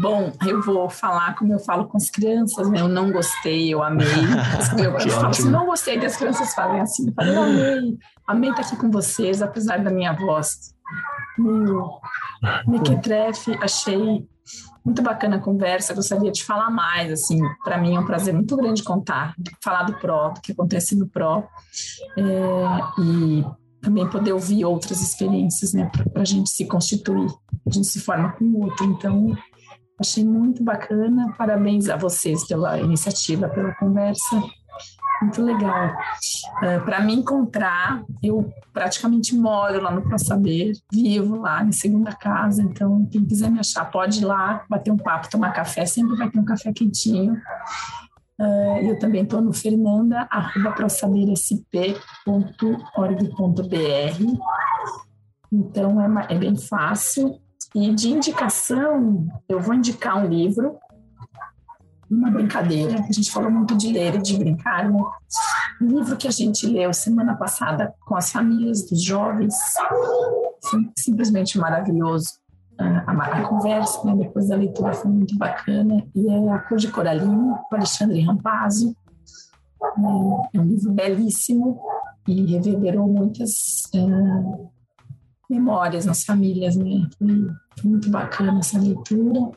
[0.00, 2.80] Bom, eu vou falar como eu falo com as crianças, né?
[2.80, 4.06] Eu não gostei, eu amei.
[4.78, 7.08] Eu, eu falo assim, não gostei, das crianças fazem assim.
[7.08, 10.74] Eu, falo, eu amei, amei estar aqui com vocês, apesar da minha voz
[11.38, 12.00] meio
[12.66, 13.56] mequetrefe.
[13.60, 14.26] Achei
[14.84, 18.56] muito bacana a conversa, gostaria de falar mais, assim, para mim é um prazer muito
[18.56, 21.44] grande contar, falar do PRO, do que acontece no PRO,
[22.16, 23.44] é, e
[23.82, 27.28] também poder ouvir outras experiências, né, para a gente se constituir,
[27.66, 29.36] a gente se forma com o outro, então
[30.00, 31.34] Achei muito bacana.
[31.36, 34.42] Parabéns a vocês pela iniciativa, pela conversa.
[35.20, 35.90] Muito legal.
[36.62, 41.72] Uh, é, Para me encontrar, eu praticamente moro lá no Pro Saber, vivo lá em
[41.72, 45.84] segunda casa, então quem quiser me achar pode ir lá, bater um papo, tomar café,
[45.84, 47.34] sempre vai ter um café quentinho.
[48.40, 50.72] Uh, eu também estou no fernanda, arroba
[55.52, 57.40] Então é, é bem fácil.
[57.74, 60.78] E de indicação, eu vou indicar um livro,
[62.10, 62.98] uma brincadeira.
[63.00, 64.98] A gente falou muito de ler e de brincar, né?
[65.80, 69.54] Um livro que a gente leu semana passada com as famílias dos jovens,
[70.96, 72.38] simplesmente maravilhoso.
[72.78, 76.04] A, a, a conversa né, depois da leitura foi muito bacana.
[76.14, 78.96] E é A Cor de Coralinho, do Alexandre Rampazzo.
[79.82, 81.80] É, é um livro belíssimo
[82.26, 84.70] e reverberou muitas uh,
[85.48, 87.08] memórias nas famílias, né?
[87.18, 87.50] Foi,
[87.84, 89.50] muito bacana essa leitura.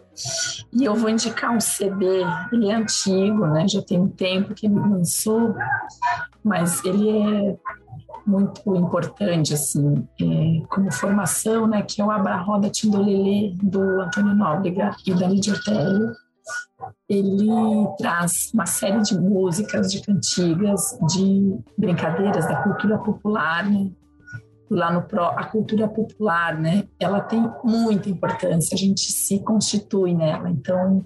[0.71, 3.67] E eu vou indicar um CD, ele é antigo, né?
[3.67, 5.55] Já tem um tempo que lançou,
[6.43, 7.57] mas ele é
[8.25, 11.81] muito importante, assim, é, como formação, né?
[11.81, 16.11] Que é o Abra Roda Tindolelê, do Antônio Nóbrega e da Lídia Ortélio.
[17.09, 17.47] Ele
[17.97, 23.91] traz uma série de músicas, de cantigas, de brincadeiras da cultura popular, né?
[24.73, 26.87] Lá no PRO, a cultura popular, né?
[26.99, 30.49] Ela tem muita importância, a gente se constitui nela.
[30.49, 31.05] Então,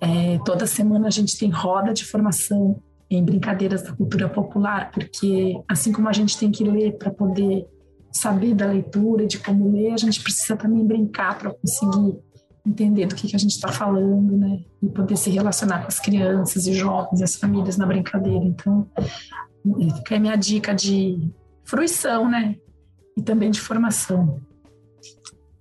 [0.00, 2.80] é, toda semana a gente tem roda de formação
[3.10, 7.66] em brincadeiras da cultura popular, porque assim como a gente tem que ler para poder
[8.12, 12.18] saber da leitura, de como ler, a gente precisa também brincar para conseguir
[12.64, 14.60] entender do que, que a gente está falando, né?
[14.80, 18.44] E poder se relacionar com as crianças e jovens e as famílias na brincadeira.
[18.44, 18.86] Então,
[19.96, 21.30] fica a minha dica de
[21.64, 22.56] fruição, né?
[23.16, 24.40] E também de formação.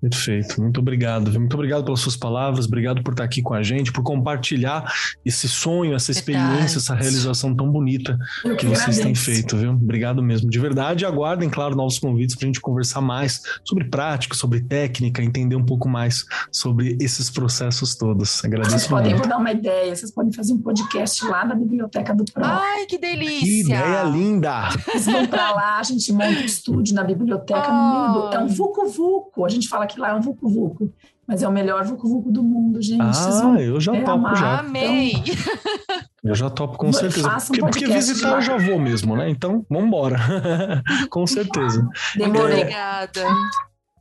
[0.01, 1.31] Perfeito, muito obrigado.
[1.31, 4.91] Muito obrigado pelas suas palavras, obrigado por estar aqui com a gente, por compartilhar
[5.23, 6.77] esse sonho, essa experiência, verdade.
[6.77, 9.71] essa realização tão bonita que, que vocês têm feito, viu?
[9.71, 11.05] Obrigado mesmo, de verdade.
[11.05, 15.63] Aguardem, claro, novos convites para a gente conversar mais sobre prática, sobre técnica, entender um
[15.63, 18.43] pouco mais sobre esses processos todos.
[18.43, 22.15] Agradeço vocês podem, vou dar uma ideia, vocês podem fazer um podcast lá na biblioteca
[22.15, 22.43] do Pro.
[22.43, 23.39] Ai, que delícia!
[23.39, 24.69] Que ideia linda!
[24.71, 27.71] Vocês vão para lá, a gente monta um estúdio na biblioteca, oh.
[27.71, 28.35] no meio do...
[28.35, 30.93] É um vucu-vucu, a gente fala que lá é um Vucu Vucu.
[31.27, 33.01] Mas é o melhor Vucu Vucu do mundo, gente.
[33.01, 34.35] Ah, eu já topo amar.
[34.35, 34.59] já.
[34.59, 35.13] Amei!
[35.13, 37.27] Então, eu já topo com certeza.
[37.27, 39.29] Um porque, porque, visitar eu já vou mesmo, né?
[39.29, 40.19] Então, vamos embora.
[41.09, 41.87] com certeza.
[42.15, 42.47] Demorou.
[42.47, 43.25] Obrigada.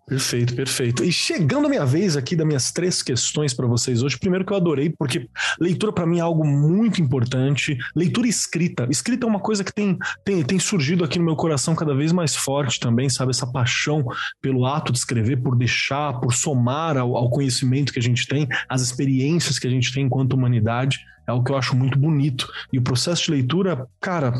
[0.07, 1.05] Perfeito, perfeito.
[1.05, 4.53] E chegando a minha vez aqui das minhas três questões para vocês hoje, primeiro que
[4.53, 5.29] eu adorei, porque
[5.61, 7.79] leitura para mim é algo muito importante.
[7.95, 8.89] Leitura escrita.
[8.91, 12.11] Escrita é uma coisa que tem, tem, tem surgido aqui no meu coração cada vez
[12.11, 13.31] mais forte também, sabe?
[13.31, 14.05] Essa paixão
[14.43, 18.49] pelo ato de escrever, por deixar, por somar ao, ao conhecimento que a gente tem,
[18.69, 20.99] às experiências que a gente tem enquanto humanidade.
[21.31, 22.49] É algo que eu acho muito bonito.
[22.73, 24.33] E o processo de leitura, cara,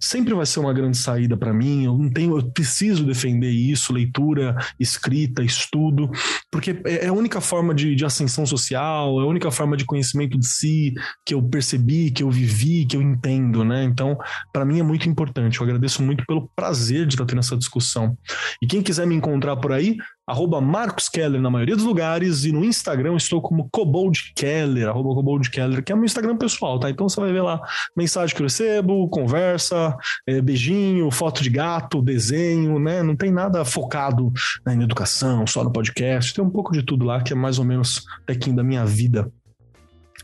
[0.00, 1.84] sempre vai ser uma grande saída para mim.
[1.84, 6.10] Eu não tenho, eu preciso defender isso, leitura, escrita, estudo,
[6.50, 9.84] porque é, é a única forma de, de ascensão social, é a única forma de
[9.84, 10.94] conhecimento de si
[11.26, 13.84] que eu percebi, que eu vivi, que eu entendo, né?
[13.84, 14.16] Então,
[14.52, 15.60] para mim é muito importante.
[15.60, 18.16] Eu agradeço muito pelo prazer de estar tendo essa discussão.
[18.62, 19.96] E quem quiser me encontrar por aí,
[20.28, 25.14] arroba Marcos Keller na maioria dos lugares, e no Instagram estou como Cobold Keller, arroba
[25.14, 26.90] Cobold Keller, que é meu Instagram pessoal, tá?
[26.90, 27.58] Então você vai ver lá
[27.96, 29.96] mensagem que eu recebo, conversa,
[30.26, 33.02] é, beijinho, foto de gato, desenho, né?
[33.02, 34.30] Não tem nada focado
[34.66, 37.58] né, em educação, só no podcast, tem um pouco de tudo lá, que é mais
[37.58, 39.32] ou menos tequinho da minha vida.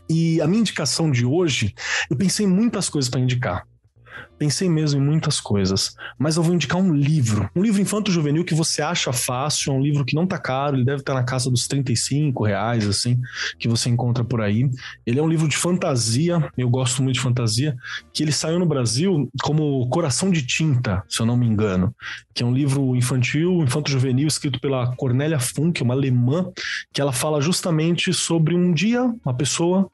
[0.07, 1.73] E a minha indicação de hoje,
[2.11, 3.65] eu pensei em muitas coisas para indicar.
[4.37, 7.49] Pensei mesmo em muitas coisas, mas eu vou indicar um livro.
[7.55, 10.83] Um livro infanto-juvenil que você acha fácil, é um livro que não tá caro, ele
[10.83, 13.19] deve estar na casa dos 35 reais, assim,
[13.57, 14.69] que você encontra por aí.
[15.05, 17.75] Ele é um livro de fantasia, eu gosto muito de fantasia,
[18.13, 21.95] que ele saiu no Brasil como Coração de Tinta, se eu não me engano,
[22.33, 26.51] que é um livro infantil, infanto-juvenil, escrito pela Cornélia Funk, uma alemã,
[26.91, 29.89] que ela fala justamente sobre um dia, uma pessoa,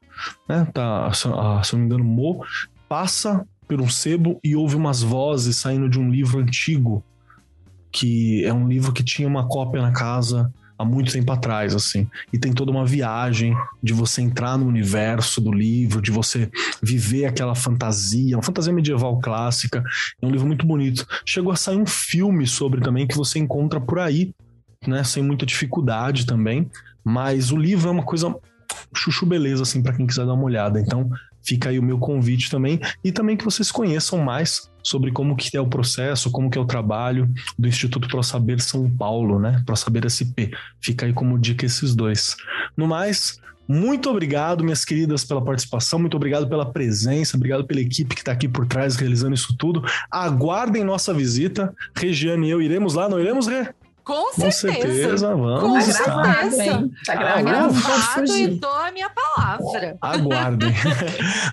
[0.48, 2.44] né, tá, se eu não me engano, Mo,
[2.88, 7.02] passa por um sebo e ouve umas vozes saindo de um livro antigo,
[7.90, 12.08] que é um livro que tinha uma cópia na casa há muito tempo atrás, assim.
[12.32, 16.50] E tem toda uma viagem de você entrar no universo do livro, de você
[16.82, 19.82] viver aquela fantasia, uma fantasia medieval clássica.
[20.20, 21.06] É um livro muito bonito.
[21.24, 24.34] Chegou a sair um filme sobre também que você encontra por aí,
[24.86, 26.68] né, sem muita dificuldade também.
[27.04, 28.34] Mas o livro é uma coisa
[28.94, 30.80] chuchu beleza, assim, para quem quiser dar uma olhada.
[30.80, 31.08] Então,
[31.42, 35.56] Fica aí o meu convite também e também que vocês conheçam mais sobre como que
[35.56, 39.62] é o processo, como que é o trabalho do Instituto Pro Saber São Paulo, né?
[39.64, 40.50] Pro Saber SP.
[40.80, 42.36] Fica aí como dica esses dois.
[42.76, 48.14] No mais, muito obrigado, minhas queridas, pela participação, muito obrigado pela presença, obrigado pela equipe
[48.14, 49.82] que está aqui por trás realizando isso tudo.
[50.10, 51.72] Aguardem nossa visita.
[51.94, 53.68] Regiane e eu iremos lá, não iremos, Rê?
[54.04, 54.68] Com certeza.
[54.68, 55.60] Com certeza, vamos.
[55.60, 56.90] Com certeza.
[57.06, 59.96] Tá gravado e dou a minha palavra.
[60.02, 60.72] Aguardem.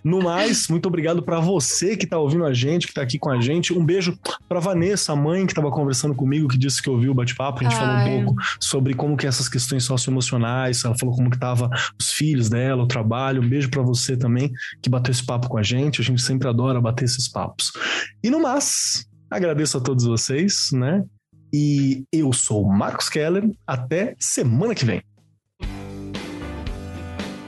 [0.04, 3.30] no mais, muito obrigado para você que tá ouvindo a gente, que tá aqui com
[3.30, 3.74] a gente.
[3.74, 4.18] Um beijo
[4.48, 7.60] para Vanessa, a mãe que estava conversando comigo, que disse que ouviu o bate-papo.
[7.60, 7.80] A gente Ai.
[7.80, 11.70] falou um pouco sobre como que essas questões socioemocionais, ela falou como que tava
[12.00, 13.42] os filhos dela, o trabalho.
[13.42, 14.52] Um beijo para você também
[14.82, 16.02] que bateu esse papo com a gente.
[16.02, 17.72] A gente sempre adora bater esses papos.
[18.24, 21.04] E no mais, agradeço a todos vocês, né?
[21.52, 23.50] E eu sou Marcos Keller.
[23.66, 25.02] Até semana que vem.